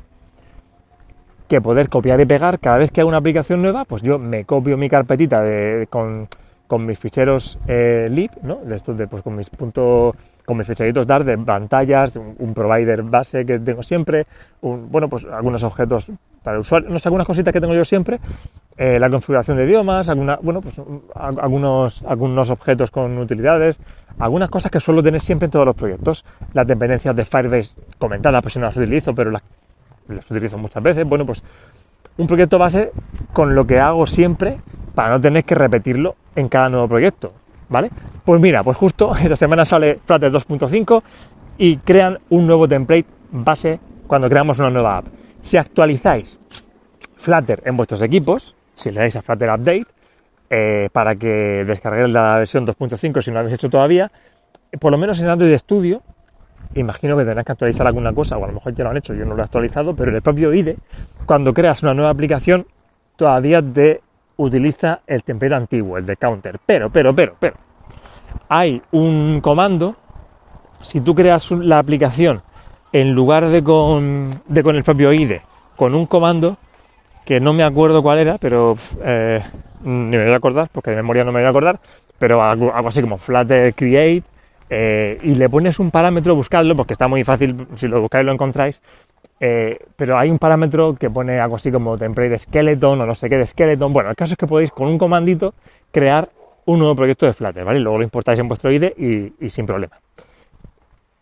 que 1.48 1.62
poder 1.62 1.89
copiar 1.89 2.20
y 2.22 2.25
pegar 2.25 2.60
cada 2.60 2.77
vez 2.77 2.92
que 2.92 3.01
hago 3.01 3.08
una 3.08 3.18
aplicación 3.18 3.62
nueva, 3.62 3.86
pues 3.86 4.01
yo 4.01 4.18
me 4.18 4.46
copio 4.46 4.77
mi 4.77 4.89
carpetita 4.89 5.42
de, 5.42 5.88
con, 5.89 6.27
con, 6.68 6.86
mis 6.86 6.98
ficheros 6.98 7.60
eh, 7.68 8.08
lib, 8.10 8.32
¿no? 8.42 8.58
De 8.58 8.75
estos 8.75 8.98
de, 8.98 9.08
pues 9.08 9.22
con 9.22 9.36
mis 9.36 9.50
puntos, 9.50 10.15
con 10.46 10.58
mis 10.58 10.68
ficheritos 10.68 11.06
dar 11.06 11.24
de 11.24 11.38
pantallas, 11.38 12.15
un, 12.15 12.54
provider 12.54 13.04
base 13.04 13.46
que 13.46 13.60
tengo 13.60 13.84
siempre, 13.84 14.25
un, 14.62 14.89
bueno, 14.92 15.08
pues 15.08 15.25
algunos 15.25 15.63
objetos 15.63 16.12
para 16.44 16.56
el 16.56 16.62
usuario, 16.62 16.89
no 16.89 17.00
sé, 17.00 17.10
algunas 17.10 17.27
cositas 17.27 17.54
que 17.54 17.62
tengo 17.62 17.75
yo 17.75 17.86
siempre, 17.86 18.20
eh, 18.77 19.00
la 19.00 19.10
configuración 19.10 19.58
de 19.58 19.65
idiomas, 19.65 20.10
alguna, 20.10 20.38
bueno, 20.41 20.62
pues 20.62 20.75
algunos, 21.15 22.03
algunos 22.03 22.50
objetos 22.50 22.91
con 22.91 23.17
utilidades, 23.17 23.79
algunas 24.20 24.50
cosas 24.50 24.72
que 24.72 24.79
suelo 24.79 25.01
tener 25.01 25.22
siempre 25.22 25.46
en 25.46 25.51
todos 25.51 25.65
los 25.65 25.75
proyectos, 25.75 26.25
las 26.53 26.67
dependencias 26.67 27.15
de 27.15 27.25
Firebase 27.25 27.75
comentadas, 27.98 28.41
pues 28.41 28.53
si 28.53 28.60
no 28.60 28.65
las 28.65 28.77
utilizo, 28.77 29.13
pero 29.15 29.32
las 29.32 29.44
las 30.08 30.29
utilizo 30.29 30.58
muchas 30.58 30.84
veces. 30.84 31.08
Bueno, 31.08 31.25
pues 31.25 31.41
un 32.17 32.27
proyecto 32.27 32.58
base 32.58 32.91
con 33.34 33.55
lo 33.55 33.65
que 33.65 33.79
hago 33.79 34.05
siempre 34.05 34.60
para 34.94 35.10
no 35.10 35.22
tener 35.22 35.44
que 35.44 35.55
repetirlo 35.55 36.15
en 36.36 36.48
cada 36.48 36.70
nuevo 36.70 36.88
proyecto, 36.88 37.34
¿vale? 37.70 37.91
Pues 38.24 38.39
mira, 38.41 38.63
pues 38.63 38.77
justo 38.77 39.15
esta 39.22 39.36
semana 39.36 39.65
sale 39.65 40.00
Flutter 40.05 40.32
2.5 40.32 41.03
y 41.58 41.77
crean 41.77 42.20
un 42.29 42.48
nuevo 42.48 42.67
template 42.67 43.08
base 43.32 43.79
cuando 44.08 44.29
creamos 44.29 44.60
una 44.60 44.70
nueva 44.70 44.98
app. 44.98 45.05
Si 45.41 45.58
actualizáis 45.58 46.39
Flutter 47.17 47.62
en 47.65 47.77
vuestros 47.77 48.01
equipos, 48.01 48.55
si 48.75 48.91
le 48.91 49.00
dais 49.00 49.15
a 49.15 49.22
Flutter 49.22 49.50
Update, 49.50 49.88
eh, 50.51 50.89
para 50.91 51.15
que 51.15 51.65
descarguéis 51.65 52.10
la 52.10 52.38
versión 52.38 52.67
2.5 52.67 53.22
si 53.22 53.32
no 53.32 53.36
lo 53.36 53.39
habéis 53.39 53.55
hecho 53.55 53.70
todavía, 53.70 54.12
por 54.79 54.91
lo 54.91 54.98
menos 54.98 55.20
en 55.20 55.29
Android 55.29 55.58
Studio 55.58 56.03
imagino 56.75 57.17
que 57.17 57.24
tendrás 57.24 57.46
que 57.46 57.51
actualizar 57.53 57.88
alguna 57.88 58.13
cosa, 58.13 58.38
o 58.38 58.44
a 58.44 58.48
lo 58.48 58.53
mejor 58.53 58.74
ya 58.75 58.84
lo 58.84 58.89
han 58.91 58.98
hecho, 58.98 59.13
yo 59.13 59.25
no 59.25 59.36
lo 59.36 59.41
he 59.41 59.46
actualizado, 59.46 59.96
pero 59.96 60.10
en 60.10 60.17
el 60.17 60.22
propio 60.22 60.53
IDE, 60.53 60.77
cuando 61.25 61.53
creas 61.53 61.82
una 61.84 61.94
nueva 61.94 62.12
aplicación, 62.12 62.67
todavía 63.15 63.62
te 63.62 64.01
utiliza 64.38 65.01
el 65.08 65.24
template 65.24 65.55
antiguo, 65.55 65.98
el 65.98 66.05
de 66.05 66.17
counter. 66.17 66.60
Pero, 66.65 66.89
pero, 66.89 67.15
pero, 67.15 67.36
pero, 67.39 67.55
hay 68.50 68.82
un 68.91 69.39
comando, 69.41 69.96
si 70.82 71.00
tú 71.00 71.15
creas 71.15 71.50
la 71.51 71.79
aplicación 71.79 72.41
en 72.91 73.13
lugar 73.13 73.48
de 73.48 73.63
con, 73.63 74.29
de 74.48 74.63
con 74.63 74.75
el 74.75 74.84
propio 74.84 75.13
IDE, 75.13 75.41
con 75.75 75.96
un 75.96 76.05
comando, 76.05 76.58
que 77.25 77.39
no 77.39 77.53
me 77.53 77.63
acuerdo 77.63 78.01
cuál 78.03 78.20
era, 78.20 78.38
pero 78.38 78.77
eh, 79.03 79.41
ni 79.84 80.17
me 80.17 80.24
voy 80.24 80.34
a 80.34 80.38
acordar, 80.38 80.70
porque 80.72 80.91
de 80.91 80.98
memoria 80.98 81.24
no 81.24 81.31
me 81.31 81.40
voy 81.40 81.48
a 81.48 81.50
acordar, 81.50 81.79
pero 82.20 82.42
algo, 82.44 82.74
así 82.74 83.01
como 83.01 83.18
flutter 83.18 83.74
create 83.74 84.24
eh, 84.70 85.20
y 85.22 85.35
le 85.35 85.50
pones 85.50 85.79
un 85.79 85.92
parámetro, 85.92 86.35
buscadlo, 86.35 86.75
porque 86.75 86.94
está 86.94 87.07
muy 87.07 87.24
fácil, 87.24 87.68
si 87.75 87.88
lo 87.88 88.01
buscáis 88.01 88.25
lo 88.25 88.31
encontráis, 88.31 88.81
eh, 89.40 89.79
pero 89.96 90.18
hay 90.18 90.29
un 90.29 90.40
parámetro 90.40 90.96
que 90.96 91.09
pone 91.09 91.40
algo 91.40 91.57
así 91.57 91.72
como 91.72 91.98
template 91.98 92.38
skeleton 92.38 93.01
o 93.01 93.05
no 93.05 93.16
sé 93.16 93.29
qué 93.29 93.38
de 93.38 93.46
skeleton. 93.46 93.92
Bueno, 93.92 94.09
el 94.09 94.16
caso 94.16 94.33
es 94.33 94.38
que 94.38 94.48
podéis 94.48 94.72
con 94.72 94.88
un 94.88 94.98
comandito 94.98 95.53
crear 95.92 96.29
un 96.66 96.79
nuevo 96.79 96.96
proyecto 96.96 97.25
de 97.25 97.33
Flutter, 97.33 97.64
¿vale? 97.64 97.79
Luego 97.79 97.98
lo 97.98 98.03
importáis 98.03 98.40
en 98.40 98.48
vuestro 98.48 98.72
IDE 98.72 99.33
y, 99.40 99.50
sin 99.50 99.66
problema. 99.66 100.00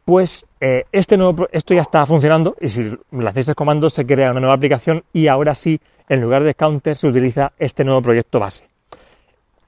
Pues 0.06 0.46
eh, 0.60 0.86
este 0.92 1.16
nuevo, 1.16 1.48
esto 1.52 1.74
ya 1.74 1.82
está 1.82 2.06
funcionando 2.06 2.58
y 2.60 2.70
si 2.70 2.98
hacéis 3.26 3.48
el 3.48 3.56
comando 3.56 3.90
se 3.90 4.06
crea 4.06 4.32
una 4.32 4.42
nueva 4.42 4.56
aplicación 4.56 5.04
y 5.14 5.28
ahora 5.28 5.56
sí, 5.56 5.80
en 6.10 6.20
lugar 6.20 6.44
de 6.44 6.56
counter, 6.56 6.98
se 6.98 7.08
utiliza 7.08 7.54
este 7.58 7.86
nuevo 7.86 8.02
proyecto 8.02 8.40
base. 8.40 8.68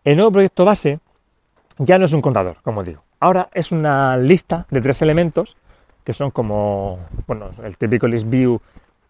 El 0.03 0.17
nuevo 0.17 0.31
proyecto 0.31 0.65
base 0.65 0.99
ya 1.77 1.97
no 1.97 2.05
es 2.05 2.13
un 2.13 2.21
contador, 2.21 2.57
como 2.63 2.83
digo. 2.83 3.01
Ahora 3.21 3.47
es 3.53 3.71
una 3.71 4.17
lista 4.17 4.65
de 4.69 4.81
tres 4.81 5.01
elementos 5.01 5.55
que 6.03 6.13
son 6.13 6.31
como, 6.31 6.99
bueno, 7.27 7.51
el 7.63 7.77
típico 7.77 8.07
list 8.07 8.29
view 8.29 8.59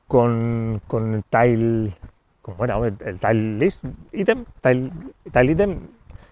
con, 0.07 0.79
con 0.85 1.15
el 1.15 1.23
tile, 1.23 1.91
como 2.43 2.63
era, 2.63 2.77
el, 2.77 3.19
tile 3.19 3.57
list 3.57 3.83
item, 4.13 4.45
tile, 4.61 4.91
tile 5.33 5.51
item, 5.51 5.79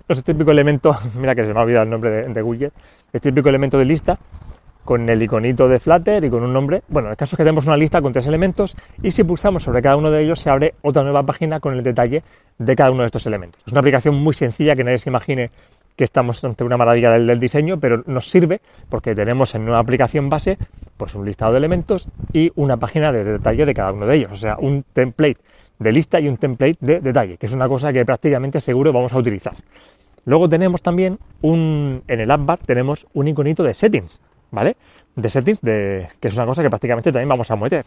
no 0.07 0.15
sé, 0.15 0.19
el 0.19 0.23
típico 0.23 0.51
elemento, 0.51 0.95
mira 1.15 1.33
que 1.33 1.45
se 1.45 1.51
me 1.51 1.59
ha 1.59 1.63
olvidado 1.63 1.83
el 1.83 1.89
nombre 1.89 2.11
de, 2.11 2.27
de 2.31 2.43
widget, 2.43 2.73
el 3.11 3.21
típico 3.21 3.49
elemento 3.49 3.79
de 3.79 3.85
lista 3.85 4.19
con 4.83 5.09
el 5.09 5.21
iconito 5.21 5.67
de 5.67 5.79
Flutter 5.79 6.23
y 6.23 6.29
con 6.29 6.43
un 6.43 6.53
nombre. 6.53 6.83
Bueno, 6.87 7.09
el 7.09 7.15
caso 7.15 7.35
es 7.35 7.37
que 7.37 7.43
tenemos 7.43 7.65
una 7.65 7.77
lista 7.77 8.01
con 8.01 8.13
tres 8.13 8.27
elementos 8.27 8.75
y 9.01 9.11
si 9.11 9.23
pulsamos 9.23 9.63
sobre 9.63 9.81
cada 9.81 9.95
uno 9.95 10.11
de 10.11 10.23
ellos 10.23 10.39
se 10.39 10.49
abre 10.49 10.75
otra 10.81 11.03
nueva 11.03 11.23
página 11.23 11.59
con 11.59 11.73
el 11.73 11.83
detalle 11.83 12.23
de 12.57 12.75
cada 12.75 12.91
uno 12.91 13.01
de 13.01 13.07
estos 13.07 13.25
elementos. 13.25 13.61
Es 13.65 13.71
una 13.71 13.79
aplicación 13.79 14.15
muy 14.15 14.33
sencilla 14.33 14.75
que 14.75 14.83
nadie 14.83 14.97
se 14.97 15.09
imagine 15.09 15.51
que 15.95 16.03
estamos 16.03 16.43
ante 16.43 16.63
una 16.63 16.77
maravilla 16.77 17.11
del, 17.11 17.39
diseño, 17.39 17.79
pero 17.79 18.03
nos 18.07 18.29
sirve 18.29 18.61
porque 18.89 19.13
tenemos 19.15 19.53
en 19.55 19.63
una 19.63 19.79
aplicación 19.79 20.29
base 20.29 20.57
pues 20.97 21.13
un 21.15 21.25
listado 21.25 21.51
de 21.51 21.59
elementos 21.59 22.07
y 22.31 22.51
una 22.55 22.77
página 22.77 23.11
de 23.11 23.23
detalle 23.23 23.65
de 23.65 23.73
cada 23.73 23.91
uno 23.91 24.05
de 24.05 24.15
ellos, 24.15 24.31
o 24.31 24.37
sea, 24.37 24.57
un 24.57 24.83
template 24.93 25.37
de 25.79 25.91
lista 25.91 26.19
y 26.19 26.27
un 26.27 26.37
template 26.37 26.77
de 26.79 26.99
detalle, 26.99 27.37
que 27.37 27.45
es 27.45 27.51
una 27.51 27.67
cosa 27.67 27.91
que 27.91 28.05
prácticamente 28.05 28.61
seguro 28.61 28.93
vamos 28.93 29.13
a 29.13 29.17
utilizar. 29.17 29.53
Luego 30.25 30.47
tenemos 30.47 30.81
también 30.81 31.19
un, 31.41 32.01
en 32.07 32.19
el 32.19 32.31
app 32.31 32.45
bar 32.45 32.59
tenemos 32.59 33.05
un 33.13 33.27
iconito 33.27 33.63
de 33.63 33.73
settings, 33.73 34.21
¿vale? 34.53 34.77
De 35.15 35.29
settings, 35.29 35.61
de, 35.61 36.07
que 36.19 36.29
es 36.29 36.37
una 36.37 36.45
cosa 36.45 36.63
que 36.63 36.69
prácticamente 36.69 37.11
también 37.11 37.27
vamos 37.27 37.49
a 37.51 37.55
meter. 37.55 37.85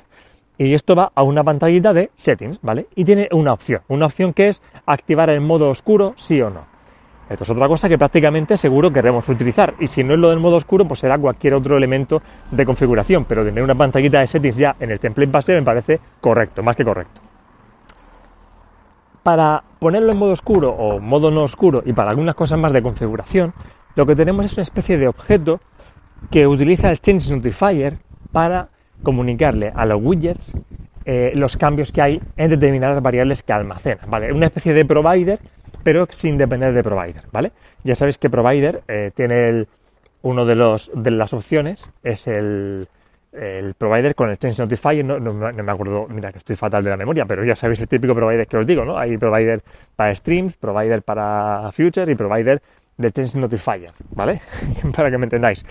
Y 0.59 0.75
esto 0.75 0.95
va 0.95 1.13
a 1.15 1.23
una 1.23 1.45
pantallita 1.45 1.93
de 1.93 2.11
settings, 2.17 2.59
¿vale? 2.61 2.87
Y 2.95 3.05
tiene 3.05 3.29
una 3.33 3.53
opción, 3.53 3.83
una 3.89 4.07
opción 4.07 4.33
que 4.33 4.49
es 4.49 4.63
activar 4.85 5.31
el 5.31 5.41
modo 5.41 5.71
oscuro, 5.71 6.15
sí 6.17 6.41
o 6.41 6.51
no. 6.51 6.77
Esto 7.29 7.43
es 7.43 7.51
otra 7.51 7.67
cosa 7.67 7.89
que 7.89 7.99
prácticamente 7.99 8.57
seguro 8.57 8.93
queremos 8.93 9.29
utilizar. 9.29 9.75
Y 9.81 9.89
si 9.89 10.05
no 10.05 10.15
es 10.15 10.21
lo 10.21 10.31
del 10.31 10.39
modo 10.39 10.57
oscuro, 10.57 10.87
pues 10.87 11.01
será 11.01 11.19
cualquier 11.19 11.55
otro 11.55 11.77
elemento 11.77 12.23
de 12.51 12.65
configuración. 12.65 13.25
Pero 13.25 13.45
tener 13.45 13.65
una 13.65 13.75
pantallita 13.75 14.21
de 14.21 14.29
settings 14.29 14.57
ya 14.57 14.77
en 14.79 14.93
el 14.93 15.01
template 15.01 15.31
base 15.31 15.53
me 15.53 15.63
parece 15.63 16.01
correcto, 16.21 16.63
más 16.63 16.77
que 16.77 16.85
correcto. 16.85 17.21
Para 19.25 19.63
ponerlo 19.81 20.13
en 20.13 20.19
modo 20.19 20.33
oscuro 20.33 20.71
o 20.71 21.01
modo 21.01 21.33
no 21.33 21.43
oscuro 21.43 21.83
y 21.85 21.93
para 21.93 22.11
algunas 22.11 22.37
cosas 22.37 22.61
más 22.61 22.73
de 22.73 22.81
configuración, 22.81 23.53
lo 23.97 24.07
que 24.07 24.15
tenemos 24.15 24.45
es 24.45 24.57
una 24.57 24.63
especie 24.63 24.97
de 24.97 25.09
objeto 25.09 25.61
que 26.31 26.47
utiliza 26.47 26.91
el 26.91 27.01
Change 27.01 27.31
Notifier 27.31 27.99
para 28.33 28.69
comunicarle 29.03 29.73
a 29.75 29.85
los 29.87 30.03
widgets 30.03 30.53
eh, 31.05 31.33
los 31.37 31.57
cambios 31.57 31.93
que 31.93 32.03
hay 32.03 32.21
en 32.37 32.51
determinadas 32.51 33.01
variables 33.03 33.43
que 33.43 33.53
almacena. 33.53 34.01
¿vale? 34.09 34.33
Una 34.33 34.47
especie 34.47 34.75
de 34.75 34.85
provider 34.85 35.39
pero 35.87 36.05
sin 36.11 36.37
depender 36.37 36.75
de 36.75 36.83
provider, 36.83 37.23
¿vale? 37.31 37.53
Ya 37.85 37.95
sabéis 37.95 38.19
que 38.19 38.29
provider 38.29 38.83
eh, 38.89 39.13
tiene 39.15 39.49
el, 39.49 39.69
uno 40.23 40.45
de, 40.45 40.57
los, 40.57 40.91
de 40.93 41.13
las 41.13 41.33
opciones, 41.33 41.93
es 42.03 42.27
el, 42.27 42.89
provider 43.79 44.17
con 44.17 44.29
el 44.31 44.37
Change 44.37 44.59
Notifier, 44.59 45.05
no, 45.05 45.21
me 45.21 45.71
acuerdo, 45.73 46.09
mira 46.09 46.33
que 46.33 46.39
estoy 46.39 46.57
fatal 46.57 46.83
de 46.83 46.91
la 46.91 46.97
memoria, 46.97 47.25
pero 47.25 47.45
ya 47.45 47.55
sabéis 47.55 47.79
el 47.83 47.87
típico 47.87 48.17
provider 48.17 48.49
que 48.49 48.57
os 48.57 48.67
digo, 48.67 48.85
¿no? 48.85 48.99
Hay 48.99 49.17
provider 49.17 49.63
para 49.95 50.13
streams, 50.13 50.57
provider 50.57 51.03
para 51.03 51.71
future 51.71 52.11
y 52.11 52.17
provider 52.17 52.61
de 52.97 53.13
Change 53.13 53.37
Notifier, 53.37 53.93
¿vale? 54.11 54.41
para 54.97 55.09
que 55.09 55.19
me 55.19 55.27
entendáis. 55.27 55.65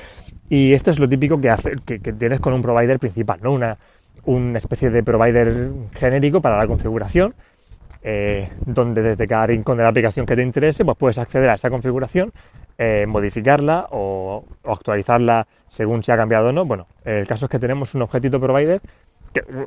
Y 0.50 0.74
esto 0.74 0.92
es 0.92 1.00
lo 1.00 1.10
típico 1.10 1.40
que, 1.40 1.50
hace, 1.50 1.72
que, 1.86 2.00
tienes 2.00 2.40
con 2.40 2.54
un 2.54 2.62
provider 2.62 3.00
principal, 3.00 3.40
¿no? 3.42 3.52
Una, 3.52 3.78
una 4.26 4.58
especie 4.58 4.90
de 4.90 5.04
provider 5.04 5.70
genérico 5.94 6.42
para 6.42 6.58
la 6.58 6.68
configuración 6.68 7.34
eh, 8.08 8.50
donde 8.64 9.02
desde 9.02 9.28
cada 9.28 9.48
rincón 9.48 9.78
de 9.78 9.84
la 9.84 9.90
aplicación 9.90 10.28
que 10.28 10.36
te 10.36 10.44
interese, 10.44 10.86
pues 10.86 10.96
puedes 10.96 11.18
acceder 11.18 11.50
a 11.50 11.56
esa 11.56 11.72
configuración, 11.72 12.32
eh, 12.78 13.08
modificarla 13.08 13.88
o, 13.90 14.46
actualizarla 14.64 15.48
según 15.70 16.04
si 16.04 16.12
ha 16.12 16.16
cambiado 16.16 16.50
o 16.50 16.52
no. 16.52 16.66
Bueno, 16.66 16.86
el 17.04 17.26
caso 17.26 17.46
es 17.48 17.50
que 17.50 17.58
tenemos 17.58 17.96
un 17.96 18.04
objetito 18.04 18.40
provider, 18.40 18.80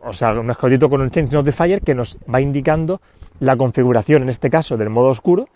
o 0.04 0.12
sea, 0.12 0.34
un 0.38 0.48
objetito 0.48 0.88
con 0.88 1.00
un 1.00 1.10
change 1.10 1.32
notifier 1.32 1.80
que 1.80 1.96
nos 1.96 2.16
va 2.32 2.40
indicando 2.40 3.00
la 3.40 3.56
configuración, 3.56 4.22
en 4.22 4.28
este 4.28 4.50
caso 4.50 4.76
del 4.76 4.88
modo 4.88 5.08
oscuro, 5.08 5.48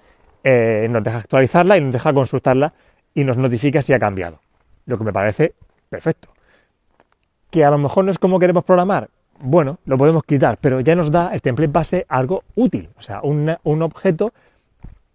eh, 0.42 0.88
nos 0.90 1.04
deja 1.04 1.18
actualizarla 1.18 1.78
y 1.78 1.82
nos 1.82 1.92
deja 1.92 2.12
consultarla 2.12 2.72
y 3.14 3.22
nos 3.22 3.36
notifica 3.36 3.80
si 3.80 3.92
ha 3.92 4.00
cambiado. 4.00 4.40
Lo 4.86 4.98
que 4.98 5.04
me 5.04 5.12
parece 5.12 5.54
perfecto. 5.88 6.28
Que 7.50 7.64
a 7.64 7.70
lo 7.70 7.78
mejor 7.78 8.04
no 8.04 8.10
es 8.10 8.18
como 8.18 8.38
queremos 8.38 8.64
programar, 8.64 9.10
bueno, 9.40 9.78
lo 9.86 9.98
podemos 9.98 10.22
quitar, 10.22 10.58
pero 10.60 10.80
ya 10.80 10.94
nos 10.94 11.10
da 11.10 11.34
el 11.34 11.42
template 11.42 11.72
base 11.72 12.06
algo 12.08 12.44
útil, 12.54 12.88
o 12.96 13.02
sea, 13.02 13.20
un, 13.22 13.82
objeto 13.82 14.32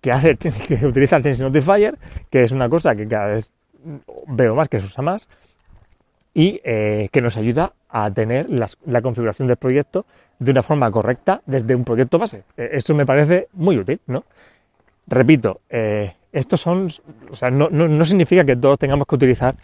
que, 0.02 0.12
hace, 0.12 0.36
que 0.68 0.86
utiliza 0.86 1.18
el 1.18 1.24
Change 1.24 1.44
Notifier, 1.44 1.98
que 2.30 2.44
es 2.44 2.52
una 2.52 2.70
cosa 2.70 2.96
que 2.96 3.08
cada 3.08 3.28
vez 3.28 3.52
veo 4.28 4.54
más 4.54 4.70
que 4.70 4.80
se 4.80 4.88
usa 4.88 5.02
más, 5.02 5.28
y 6.34 6.62
eh, 6.64 7.10
que 7.12 7.22
nos 7.22 7.38
ayuda 7.38 7.74
a 7.90 8.12
tener 8.12 8.48
la 8.50 9.02
configuración 9.02 9.48
del 9.48 9.58
proyecto 9.58 10.06
de 10.40 10.52
una 10.52 10.62
forma 10.62 10.92
correcta 10.92 11.42
desde 11.46 11.74
un 11.74 11.84
proyecto 11.84 12.20
base. 12.20 12.44
Eh, 12.58 12.70
eso 12.74 12.94
me 12.94 13.06
parece 13.06 13.48
muy 13.54 13.78
útil, 13.78 14.00
¿no? 14.08 14.24
Repito, 15.08 15.62
eh, 15.70 16.14
estos 16.38 16.62
son, 16.62 16.90
o 17.32 17.36
sea, 17.36 17.50
no, 17.50 17.70
no, 17.70 18.06
significa 18.06 18.46
que 18.46 18.56
todos 18.56 18.80
tengamos 18.80 19.08
que 19.08 19.16
utilizar 19.16 19.56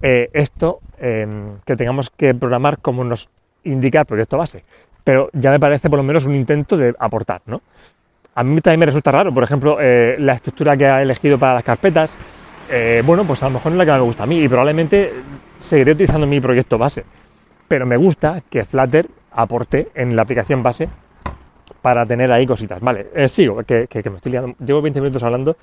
esto, 0.00 0.80
em, 0.98 1.58
que 1.64 1.76
tengamos 1.76 2.10
que 2.10 2.34
programar 2.34 2.78
como 2.78 3.04
nos 3.04 3.28
indica 3.64 4.00
el 4.00 4.06
proyecto 4.06 4.36
base, 4.36 4.64
pero 5.02 5.30
ya 5.32 5.50
me 5.50 5.60
parece 5.60 5.88
por 5.88 5.98
lo 5.98 6.02
menos 6.02 6.26
un 6.26 6.34
intento 6.34 6.76
de 6.76 6.94
aportar, 6.98 7.42
¿no? 7.46 7.62
A 8.34 8.42
mí 8.42 8.60
también 8.60 8.80
me 8.80 8.86
resulta 8.86 9.10
raro, 9.10 9.32
por 9.32 9.44
ejemplo, 9.44 9.78
la 9.80 10.32
estructura 10.34 10.76
que 10.76 10.86
ha 10.86 11.02
elegido 11.02 11.38
para 11.38 11.54
las 11.54 11.62
carpetas, 11.62 12.14
bueno, 13.04 13.24
pues 13.24 13.42
a 13.42 13.46
lo 13.46 13.52
mejor 13.52 13.72
no 13.72 13.82
es 13.82 13.86
la 13.86 13.94
que 13.94 13.98
me 13.98 14.04
gusta 14.04 14.24
a 14.24 14.26
mí 14.26 14.40
y 14.40 14.48
probablemente 14.48 15.12
seguiré 15.60 15.92
utilizando 15.92 16.26
mi 16.26 16.40
proyecto 16.40 16.78
base. 16.78 17.04
Pero 17.68 17.86
me 17.86 17.96
gusta 17.96 18.42
que 18.48 18.64
Flutter 18.64 19.08
aporte 19.32 19.88
en 19.94 20.14
la 20.14 20.22
aplicación 20.22 20.62
base 20.62 20.88
para 21.82 22.06
tener 22.06 22.30
ahí 22.30 22.46
cositas. 22.46 22.80
Vale, 22.80 23.08
eh, 23.14 23.28
sigo, 23.28 23.62
que, 23.64 23.88
me 23.92 24.16
estoy 24.16 24.32
liando. 24.32 24.54
Llevo 24.64 24.82
20 24.82 25.00
minutos 25.00 25.22
hablando 25.22 25.56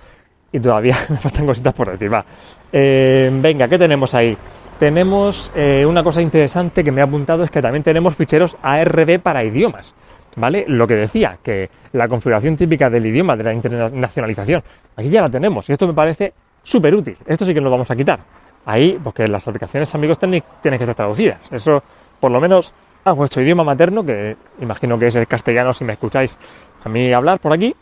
y 0.51 0.59
todavía 0.59 0.97
me 1.09 1.17
faltan 1.17 1.45
cositas 1.45 1.73
por 1.73 1.91
decir. 1.91 2.13
Va. 2.13 2.25
Eh, 2.71 3.29
venga, 3.33 3.67
¿qué 3.67 3.77
tenemos 3.77 4.13
ahí? 4.13 4.37
Tenemos 4.79 5.51
eh, 5.55 5.85
una 5.87 6.03
cosa 6.03 6.21
interesante 6.21 6.83
que 6.83 6.91
me 6.91 7.01
ha 7.01 7.03
apuntado 7.03 7.43
es 7.43 7.51
que 7.51 7.61
también 7.61 7.83
tenemos 7.83 8.15
ficheros 8.15 8.57
ARB 8.61 9.19
para 9.19 9.43
idiomas. 9.43 9.93
¿Vale? 10.33 10.63
Lo 10.65 10.87
que 10.87 10.95
decía, 10.95 11.37
que 11.43 11.69
la 11.91 12.07
configuración 12.07 12.55
típica 12.55 12.89
del 12.89 13.05
idioma, 13.05 13.35
de 13.35 13.43
la 13.43 13.53
internacionalización, 13.53 14.63
aquí 14.95 15.09
ya 15.09 15.21
la 15.21 15.29
tenemos 15.29 15.69
y 15.69 15.73
esto 15.73 15.85
me 15.85 15.93
parece 15.93 16.33
súper 16.63 16.95
útil. 16.95 17.17
Esto 17.25 17.43
sí 17.43 17.53
que 17.53 17.59
nos 17.59 17.69
vamos 17.69 17.91
a 17.91 17.95
quitar 17.97 18.21
ahí, 18.65 18.97
porque 19.03 19.27
las 19.27 19.45
aplicaciones 19.47 19.93
amigos 19.93 20.19
tienen 20.19 20.41
que 20.61 20.75
estar 20.75 20.95
traducidas. 20.95 21.51
Eso, 21.51 21.83
por 22.19 22.31
lo 22.31 22.39
menos, 22.39 22.73
a 23.03 23.11
vuestro 23.13 23.41
idioma 23.41 23.63
materno, 23.63 24.05
que 24.05 24.37
imagino 24.61 24.97
que 24.97 25.07
es 25.07 25.15
el 25.15 25.27
castellano 25.27 25.73
si 25.73 25.83
me 25.83 25.93
escucháis 25.93 26.37
a 26.83 26.89
mí 26.89 27.11
hablar 27.11 27.39
por 27.39 27.53
aquí, 27.53 27.75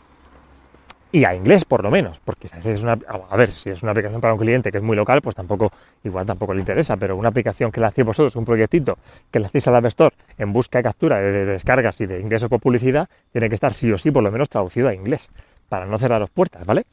y 1.12 1.24
a 1.24 1.34
inglés 1.34 1.64
por 1.64 1.82
lo 1.82 1.90
menos, 1.90 2.20
porque 2.24 2.48
si 2.48 2.68
es 2.68 2.82
una, 2.82 2.98
a 3.08 3.36
ver, 3.36 3.52
si 3.52 3.70
es 3.70 3.82
una 3.82 3.92
aplicación 3.92 4.20
para 4.20 4.34
un 4.34 4.40
cliente 4.40 4.70
que 4.70 4.78
es 4.78 4.82
muy 4.82 4.96
local, 4.96 5.20
pues 5.20 5.34
tampoco, 5.34 5.72
igual 6.04 6.26
tampoco 6.26 6.54
le 6.54 6.60
interesa, 6.60 6.96
pero 6.96 7.16
una 7.16 7.28
aplicación 7.30 7.72
que 7.72 7.80
la 7.80 7.88
hacéis 7.88 8.06
vosotros, 8.06 8.36
un 8.36 8.44
proyectito 8.44 8.98
que 9.30 9.40
le 9.40 9.46
hacéis 9.46 9.66
a 9.68 9.72
la 9.72 9.86
Store 9.88 10.14
en 10.38 10.52
busca 10.52 10.80
y 10.80 10.82
captura 10.82 11.18
de, 11.18 11.46
descargas 11.46 12.00
y 12.00 12.06
de 12.06 12.20
ingresos 12.20 12.48
por 12.48 12.60
publicidad, 12.60 13.08
tiene 13.32 13.48
que 13.48 13.54
estar 13.54 13.74
sí 13.74 13.90
o 13.90 13.98
sí 13.98 14.10
por 14.10 14.22
lo 14.22 14.30
menos 14.30 14.48
traducido 14.48 14.88
a 14.88 14.94
inglés, 14.94 15.30
para 15.68 15.86
no 15.86 15.98
cerraros 15.98 16.30
puertas, 16.30 16.64
¿vale? 16.64 16.84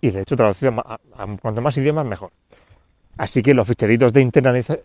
Y 0.00 0.10
de 0.10 0.22
hecho 0.22 0.36
traducido 0.36 0.72
a, 0.78 0.94
a 1.16 1.26
cuanto 1.40 1.60
más 1.60 1.76
idiomas 1.78 2.06
mejor. 2.06 2.30
Así 3.16 3.42
que 3.42 3.52
los 3.52 3.66
ficheritos 3.66 4.12
de 4.12 4.20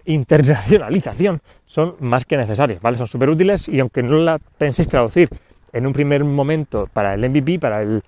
internacionalización 0.06 1.42
son 1.68 1.96
más 2.00 2.26
que 2.26 2.36
necesarios, 2.36 2.82
¿vale? 2.82 2.98
Son 2.98 3.06
súper 3.06 3.30
útiles 3.30 3.70
y 3.70 3.80
aunque 3.80 4.02
no 4.02 4.18
la 4.18 4.40
penséis 4.58 4.88
traducir 4.88 5.30
en 5.72 5.86
un 5.86 5.94
primer 5.94 6.24
momento 6.24 6.88
para 6.92 7.14
el 7.14 7.30
MVP, 7.30 7.60
para 7.60 7.84
el, 7.84 8.04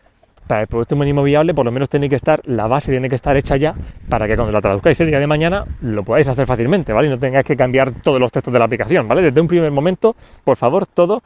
para 0.47 0.61
el 0.61 0.67
producto 0.67 0.95
mínimo 0.95 1.23
viable, 1.23 1.53
por 1.53 1.65
lo 1.65 1.71
menos 1.71 1.89
tiene 1.89 2.09
que 2.09 2.15
estar, 2.15 2.41
la 2.45 2.67
base 2.67 2.91
tiene 2.91 3.09
que 3.09 3.15
estar 3.15 3.35
hecha 3.35 3.57
ya 3.57 3.73
para 4.09 4.27
que 4.27 4.35
cuando 4.35 4.51
la 4.51 4.61
traduzcáis 4.61 4.99
el 5.01 5.07
día 5.07 5.19
de 5.19 5.27
mañana 5.27 5.65
lo 5.81 6.03
podáis 6.03 6.27
hacer 6.27 6.45
fácilmente, 6.45 6.93
¿vale? 6.93 7.07
Y 7.07 7.09
no 7.09 7.19
tengáis 7.19 7.45
que 7.45 7.55
cambiar 7.57 7.91
todos 7.91 8.19
los 8.19 8.31
textos 8.31 8.53
de 8.53 8.59
la 8.59 8.65
aplicación, 8.65 9.07
¿vale? 9.07 9.21
Desde 9.21 9.41
un 9.41 9.47
primer 9.47 9.71
momento, 9.71 10.15
por 10.43 10.57
favor, 10.57 10.85
todo 10.85 11.23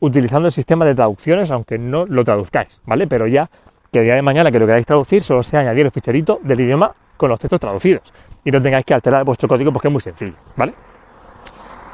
utilizando 0.00 0.46
el 0.46 0.52
sistema 0.52 0.84
de 0.84 0.94
traducciones, 0.94 1.50
aunque 1.50 1.78
no 1.78 2.06
lo 2.06 2.24
traduzcáis, 2.24 2.80
¿vale? 2.86 3.06
Pero 3.06 3.26
ya 3.26 3.48
que 3.92 4.00
el 4.00 4.04
día 4.04 4.14
de 4.14 4.22
mañana 4.22 4.50
que 4.50 4.58
lo 4.58 4.66
queráis 4.66 4.86
traducir, 4.86 5.22
solo 5.22 5.42
sea 5.42 5.60
añadir 5.60 5.86
el 5.86 5.92
ficherito 5.92 6.40
del 6.42 6.60
idioma 6.60 6.92
con 7.16 7.30
los 7.30 7.38
textos 7.38 7.60
traducidos 7.60 8.12
y 8.44 8.50
no 8.50 8.60
tengáis 8.60 8.84
que 8.84 8.94
alterar 8.94 9.24
vuestro 9.24 9.48
código 9.48 9.72
porque 9.72 9.88
es 9.88 9.92
muy 9.92 10.02
sencillo, 10.02 10.34
¿vale? 10.56 10.74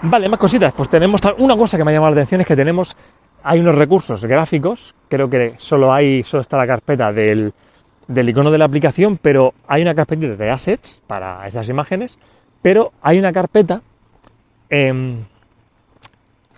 Vale, 0.02 0.28
más 0.28 0.40
cositas. 0.40 0.72
Pues 0.72 0.88
tenemos 0.88 1.20
una 1.38 1.56
cosa 1.56 1.76
que 1.76 1.84
me 1.84 1.90
ha 1.90 1.94
llamado 1.94 2.14
la 2.14 2.20
atención 2.20 2.40
es 2.40 2.46
que 2.46 2.56
tenemos, 2.56 2.96
hay 3.42 3.60
unos 3.60 3.74
recursos 3.74 4.24
gráficos, 4.24 4.94
creo 5.08 5.28
que 5.30 5.54
solo 5.56 5.92
hay, 5.92 6.22
solo 6.22 6.42
está 6.42 6.56
la 6.56 6.66
carpeta 6.66 7.12
del, 7.12 7.52
icono 8.08 8.50
de 8.50 8.58
la 8.58 8.64
aplicación, 8.64 9.18
pero 9.20 9.54
hay 9.66 9.82
una 9.82 9.94
carpeta 9.94 10.26
de 10.26 10.50
assets 10.50 11.00
para 11.06 11.46
esas 11.46 11.68
imágenes, 11.68 12.18
pero 12.62 12.92
hay 13.02 13.18
una 13.18 13.32
carpeta 13.32 13.82
em, 14.68 15.18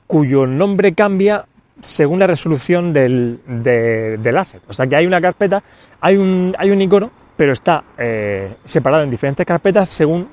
cuyo 0.06 0.46
nombre 0.46 0.94
cambia 0.94 1.46
según 1.80 2.18
la 2.18 2.26
resolución 2.26 2.92
del, 2.92 3.40
del, 3.46 4.36
asset. 4.36 4.62
O 4.68 4.72
sea 4.72 4.86
que 4.86 4.96
hay 4.96 5.06
una 5.06 5.20
carpeta, 5.20 5.62
hay 6.00 6.16
un, 6.16 6.54
hay 6.58 6.70
un 6.70 6.80
icono 6.80 7.10
pero 7.36 7.52
está 7.52 7.82
eh, 7.98 8.54
separado 8.64 9.02
en 9.02 9.10
diferentes 9.10 9.46
carpetas 9.46 9.88
según 9.90 10.28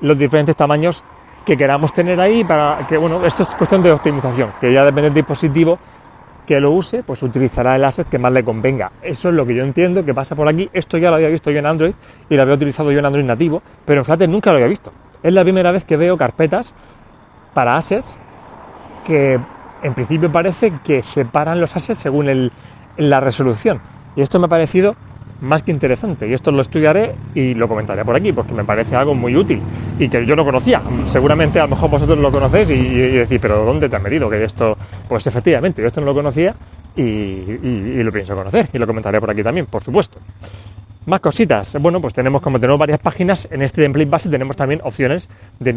los 0.00 0.18
diferentes 0.18 0.56
tamaños 0.56 1.04
que 1.44 1.56
queramos 1.56 1.92
tener 1.92 2.20
ahí 2.20 2.44
para 2.44 2.86
que, 2.88 2.96
bueno, 2.96 3.24
esto 3.24 3.42
es 3.42 3.48
cuestión 3.50 3.82
de 3.82 3.92
optimización, 3.92 4.52
que 4.60 4.72
ya 4.72 4.84
depende 4.84 5.02
del 5.02 5.14
dispositivo 5.14 5.78
que 6.46 6.60
lo 6.60 6.72
use, 6.72 7.02
pues 7.02 7.22
utilizará 7.22 7.76
el 7.76 7.84
asset 7.84 8.08
que 8.08 8.18
más 8.18 8.32
le 8.32 8.44
convenga. 8.44 8.92
Eso 9.02 9.30
es 9.30 9.34
lo 9.34 9.46
que 9.46 9.54
yo 9.54 9.64
entiendo 9.64 10.04
que 10.04 10.12
pasa 10.12 10.36
por 10.36 10.48
aquí. 10.48 10.68
Esto 10.72 10.98
ya 10.98 11.08
lo 11.08 11.16
había 11.16 11.28
visto 11.28 11.50
yo 11.50 11.58
en 11.58 11.66
Android 11.66 11.94
y 12.28 12.36
lo 12.36 12.42
había 12.42 12.54
utilizado 12.54 12.92
yo 12.92 12.98
en 12.98 13.06
Android 13.06 13.24
nativo, 13.24 13.62
pero 13.84 14.00
en 14.00 14.04
Flutter 14.04 14.28
nunca 14.28 14.50
lo 14.50 14.56
había 14.56 14.68
visto. 14.68 14.92
Es 15.22 15.32
la 15.32 15.42
primera 15.42 15.72
vez 15.72 15.84
que 15.84 15.96
veo 15.96 16.16
carpetas 16.18 16.74
para 17.54 17.76
assets 17.76 18.18
que 19.06 19.38
en 19.82 19.94
principio 19.94 20.30
parece 20.30 20.72
que 20.84 21.02
separan 21.02 21.60
los 21.60 21.74
assets 21.76 21.98
según 21.98 22.50
la 22.96 23.20
resolución. 23.20 23.80
Y 24.16 24.20
esto 24.20 24.38
me 24.38 24.46
ha 24.46 24.48
parecido 24.48 24.96
más 25.40 25.62
que 25.62 25.70
interesante. 25.70 26.28
Y 26.28 26.34
esto 26.34 26.50
lo 26.50 26.60
estudiaré 26.60 27.14
y 27.34 27.54
lo 27.54 27.68
comentaré 27.68 28.04
por 28.04 28.16
aquí, 28.16 28.32
porque 28.32 28.52
me 28.52 28.64
parece 28.64 28.96
algo 28.96 29.14
muy 29.14 29.36
útil 29.36 29.60
y 29.98 30.08
que 30.08 30.24
yo 30.26 30.36
no 30.36 30.44
conocía. 30.44 30.82
Seguramente 31.06 31.60
a 31.60 31.64
lo 31.64 31.70
mejor 31.70 31.90
vosotros 31.90 32.18
lo 32.18 32.30
conocéis 32.30 32.70
y, 32.70 32.98
decís, 32.98 33.38
pero 33.40 33.64
¿dónde 33.64 33.88
te 33.88 33.96
has 33.96 34.02
metido? 34.02 34.28
Que 34.28 34.44
esto, 34.44 34.76
pues 35.08 35.26
efectivamente, 35.26 35.82
yo 35.82 35.88
esto 35.88 36.00
no 36.00 36.06
lo 36.06 36.14
conocía 36.14 36.54
y, 36.96 38.02
lo 38.02 38.12
pienso 38.12 38.34
conocer 38.34 38.68
y 38.72 38.78
lo 38.78 38.86
comentaré 38.86 39.20
por 39.20 39.30
aquí 39.30 39.42
también, 39.42 39.66
por 39.66 39.82
supuesto. 39.82 40.18
Más 41.06 41.20
cositas. 41.20 41.76
Bueno, 41.80 42.00
pues 42.00 42.14
tenemos, 42.14 42.40
como 42.40 42.58
tenemos 42.58 42.78
varias 42.78 42.98
páginas, 42.98 43.46
en 43.50 43.62
este 43.62 43.82
template 43.82 44.08
base 44.08 44.28
tenemos 44.28 44.56
también 44.56 44.80
opciones 44.84 45.28
de, 45.60 45.72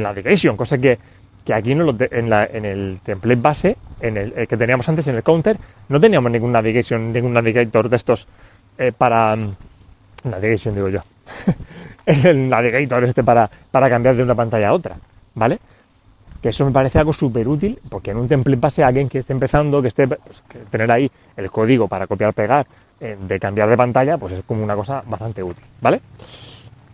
navigation, 0.00 0.56
cosa 0.56 0.76
que, 0.76 0.98
que 1.44 1.54
aquí 1.54 1.74
no 1.74 1.94
en, 2.10 2.28
la, 2.28 2.44
en, 2.46 2.64
el 2.64 2.98
template 3.04 3.40
base, 3.40 3.76
en 4.00 4.16
el, 4.16 4.48
que 4.48 4.56
teníamos 4.56 4.88
antes 4.88 5.06
en 5.06 5.16
el 5.16 5.22
counter, 5.22 5.56
no 5.88 6.00
teníamos 6.00 6.32
ningún 6.32 6.50
navigation, 6.50 7.12
ningún 7.12 7.32
navigator 7.32 7.88
de 7.88 7.96
estos 7.96 8.26
eh, 8.78 8.90
para 8.96 9.36
mm, 9.36 9.54
navigation 10.24 10.74
digo 10.74 10.88
yo 10.88 11.02
el 12.06 12.48
navigator 12.48 13.04
este 13.04 13.22
para, 13.22 13.48
para 13.70 13.88
cambiar 13.88 14.16
de 14.16 14.22
una 14.22 14.34
pantalla 14.34 14.68
a 14.68 14.72
otra 14.72 14.96
vale 15.34 15.58
que 16.40 16.48
eso 16.48 16.64
me 16.64 16.72
parece 16.72 16.98
algo 16.98 17.12
súper 17.12 17.46
útil 17.46 17.78
porque 17.88 18.10
en 18.10 18.16
un 18.16 18.28
template 18.28 18.60
base 18.60 18.82
alguien 18.82 19.08
que 19.08 19.18
esté 19.18 19.32
empezando 19.32 19.80
que 19.80 19.88
esté 19.88 20.08
pues, 20.08 20.42
tener 20.70 20.90
ahí 20.90 21.10
el 21.36 21.50
código 21.50 21.88
para 21.88 22.06
copiar 22.06 22.34
pegar 22.34 22.66
eh, 23.00 23.16
de 23.20 23.40
cambiar 23.40 23.68
de 23.68 23.76
pantalla 23.76 24.16
pues 24.16 24.32
es 24.34 24.44
como 24.44 24.62
una 24.62 24.74
cosa 24.74 25.02
bastante 25.06 25.42
útil 25.42 25.64
vale 25.80 26.00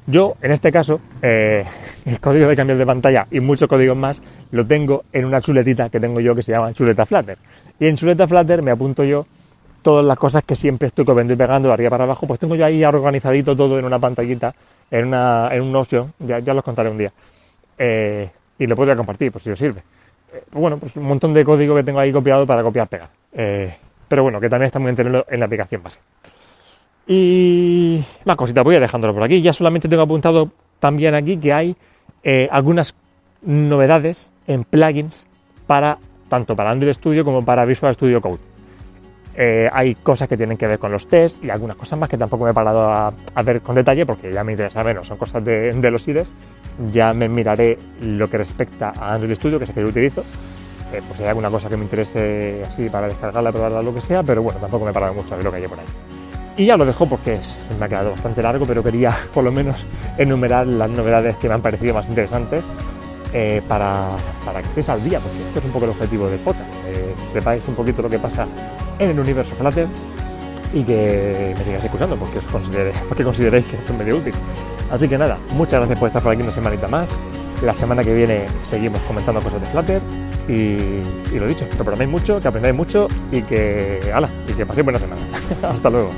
yo 0.06 0.36
en 0.40 0.52
este 0.52 0.72
caso 0.72 1.00
eh, 1.20 1.64
el 2.06 2.18
código 2.20 2.48
de 2.48 2.56
cambiar 2.56 2.78
de 2.78 2.86
pantalla 2.86 3.26
y 3.30 3.40
muchos 3.40 3.68
códigos 3.68 3.96
más 3.96 4.22
lo 4.50 4.66
tengo 4.66 5.04
en 5.12 5.24
una 5.24 5.40
chuletita 5.40 5.90
que 5.90 6.00
tengo 6.00 6.20
yo 6.20 6.34
que 6.34 6.42
se 6.42 6.52
llama 6.52 6.72
chuleta 6.72 7.04
Flutter. 7.04 7.36
Y 7.78 7.86
en 7.86 7.96
chuleta 7.96 8.26
Flutter 8.26 8.62
me 8.62 8.70
apunto 8.70 9.04
yo 9.04 9.26
todas 9.82 10.04
las 10.04 10.18
cosas 10.18 10.44
que 10.44 10.56
siempre 10.56 10.88
estoy 10.88 11.04
copiando 11.04 11.34
y 11.34 11.36
pegando 11.36 11.68
de 11.68 11.74
arriba 11.74 11.90
para 11.90 12.04
abajo, 12.04 12.26
pues 12.26 12.40
tengo 12.40 12.56
ya 12.56 12.66
ahí 12.66 12.84
organizadito 12.84 13.54
todo 13.54 13.78
en 13.78 13.84
una 13.84 13.98
pantallita, 13.98 14.54
en, 14.90 15.06
una, 15.06 15.48
en 15.52 15.62
un 15.62 15.72
Notion, 15.72 16.12
ya, 16.18 16.38
ya 16.38 16.54
los 16.54 16.64
contaré 16.64 16.90
un 16.90 16.98
día. 16.98 17.12
Eh, 17.78 18.28
y 18.58 18.66
lo 18.66 18.76
puedo 18.76 18.96
compartir, 18.96 19.30
por 19.30 19.42
si 19.42 19.50
os 19.50 19.58
sirve. 19.58 19.82
Eh, 20.32 20.42
bueno, 20.52 20.78
pues 20.78 20.96
un 20.96 21.04
montón 21.04 21.32
de 21.32 21.44
código 21.44 21.74
que 21.76 21.84
tengo 21.84 22.00
ahí 22.00 22.12
copiado 22.12 22.46
para 22.46 22.62
copiar 22.62 22.88
pegar. 22.88 23.08
Eh, 23.32 23.74
pero 24.08 24.22
bueno, 24.22 24.40
que 24.40 24.48
también 24.48 24.66
está 24.66 24.78
muy 24.78 24.86
bien 24.86 24.96
tenerlo 24.96 25.24
en 25.28 25.40
la 25.40 25.46
aplicación 25.46 25.82
base. 25.82 25.98
Y 27.06 28.04
más 28.24 28.36
cositas, 28.36 28.64
voy 28.64 28.76
a 28.76 28.80
dejándolo 28.80 29.14
por 29.14 29.22
aquí. 29.22 29.40
Ya 29.40 29.52
solamente 29.52 29.88
tengo 29.88 30.02
apuntado 30.02 30.50
también 30.80 31.14
aquí 31.14 31.36
que 31.38 31.52
hay 31.52 31.76
algunas 32.50 32.94
novedades 33.40 34.32
en 34.46 34.64
plugins 34.64 35.26
para 35.66 35.98
tanto 36.28 36.54
para 36.54 36.70
Android 36.70 36.92
Studio 36.92 37.24
como 37.24 37.44
para 37.44 37.64
Visual 37.64 37.94
Studio 37.94 38.20
Code. 38.20 38.47
Eh, 39.40 39.70
hay 39.72 39.94
cosas 39.94 40.28
que 40.28 40.36
tienen 40.36 40.58
que 40.58 40.66
ver 40.66 40.80
con 40.80 40.90
los 40.90 41.06
test 41.06 41.44
y 41.44 41.48
algunas 41.48 41.76
cosas 41.76 41.96
más 41.96 42.08
que 42.08 42.18
tampoco 42.18 42.44
me 42.44 42.50
he 42.50 42.54
parado 42.54 42.90
a, 42.90 43.12
ver 43.44 43.62
con 43.62 43.76
detalle 43.76 44.04
porque 44.04 44.32
ya 44.32 44.42
me 44.42 44.50
interesa 44.50 44.82
menos, 44.82 45.06
son 45.06 45.16
cosas 45.16 45.44
de, 45.44 45.90
los 45.92 46.08
IDEs. 46.08 46.34
Ya 46.92 47.14
me 47.14 47.28
miraré 47.28 47.78
lo 48.02 48.28
que 48.28 48.38
respecta 48.38 48.92
a 48.98 49.14
Android 49.14 49.36
Studio, 49.36 49.58
que 49.58 49.64
es 49.64 49.70
el 49.70 49.74
que 49.76 49.82
yo 49.82 49.86
utilizo. 49.86 50.22
Eh, 50.92 51.00
pues 51.06 51.18
si 51.18 51.22
hay 51.22 51.28
alguna 51.28 51.50
cosa 51.50 51.68
que 51.68 51.76
me 51.76 51.84
interese 51.84 52.64
así 52.68 52.88
para 52.88 53.06
descargarla, 53.06 53.52
probarla, 53.52 53.80
lo 53.80 53.94
que 53.94 54.00
sea, 54.00 54.24
pero 54.24 54.42
bueno, 54.42 54.58
tampoco 54.58 54.84
me 54.84 54.90
he 54.90 54.94
parado 54.94 55.14
mucho 55.14 55.32
a 55.32 55.36
ver 55.36 55.44
lo 55.44 55.52
que 55.52 55.58
hay 55.58 55.68
por 55.68 55.78
ahí. 55.78 55.86
Y 56.56 56.66
ya 56.66 56.76
lo 56.76 56.84
dejo 56.84 57.08
porque 57.08 57.38
se 57.40 57.78
me 57.78 57.84
ha 57.84 57.88
quedado 57.88 58.10
bastante 58.10 58.42
largo, 58.42 58.66
pero 58.66 58.82
quería 58.82 59.16
por 59.32 59.44
lo 59.44 59.52
menos 59.52 59.76
enumerar 60.18 60.66
las 60.66 60.90
novedades 60.90 61.36
que 61.36 61.46
me 61.46 61.54
han 61.54 61.62
parecido 61.62 61.94
más 61.94 62.08
interesantes 62.08 62.64
eh, 63.32 63.62
para, 63.68 64.16
para, 64.44 64.62
que 64.62 64.66
estéis 64.66 64.88
al 64.88 65.04
día, 65.04 65.20
porque 65.20 65.38
esto 65.46 65.60
es 65.60 65.64
un 65.64 65.70
poco 65.70 65.84
el 65.84 65.92
objetivo 65.92 66.28
del 66.28 66.40
podcast, 66.40 66.68
sepáis 67.32 67.62
un 67.68 67.76
poquito 67.76 68.02
lo 68.02 68.10
que 68.10 68.18
pasa 68.18 68.48
en 68.98 69.10
el 69.10 69.20
universo 69.20 69.54
Flutter 69.56 69.86
y 70.72 70.82
que 70.82 71.54
me 71.56 71.64
sigáis 71.64 71.84
escuchando 71.84 72.16
porque, 72.16 72.38
os 72.38 72.44
porque 73.08 73.24
consideréis 73.24 73.66
que 73.66 73.76
esto 73.76 73.92
es 73.92 73.98
medio 73.98 74.16
útil. 74.16 74.34
Así 74.90 75.08
que 75.08 75.18
nada, 75.18 75.38
muchas 75.52 75.80
gracias 75.80 75.98
por 75.98 76.08
estar 76.08 76.22
por 76.22 76.32
aquí 76.32 76.42
una 76.42 76.52
semanita 76.52 76.88
más. 76.88 77.16
La 77.62 77.74
semana 77.74 78.04
que 78.04 78.14
viene 78.14 78.46
seguimos 78.62 79.00
comentando 79.02 79.40
cosas 79.40 79.60
de 79.60 79.66
Flutter 79.66 80.00
y, 80.48 81.36
lo 81.36 81.46
dicho, 81.46 81.68
que 81.68 81.76
programéis 81.76 82.10
mucho, 82.10 82.40
que 82.40 82.48
aprendáis 82.48 82.74
mucho 82.74 83.08
y 83.30 83.42
que, 83.42 84.10
ala, 84.14 84.28
y 84.48 84.52
que 84.52 84.64
paséis 84.64 84.84
buena 84.84 84.98
semana. 84.98 85.20
Hasta 85.62 85.90
luego. 85.90 86.10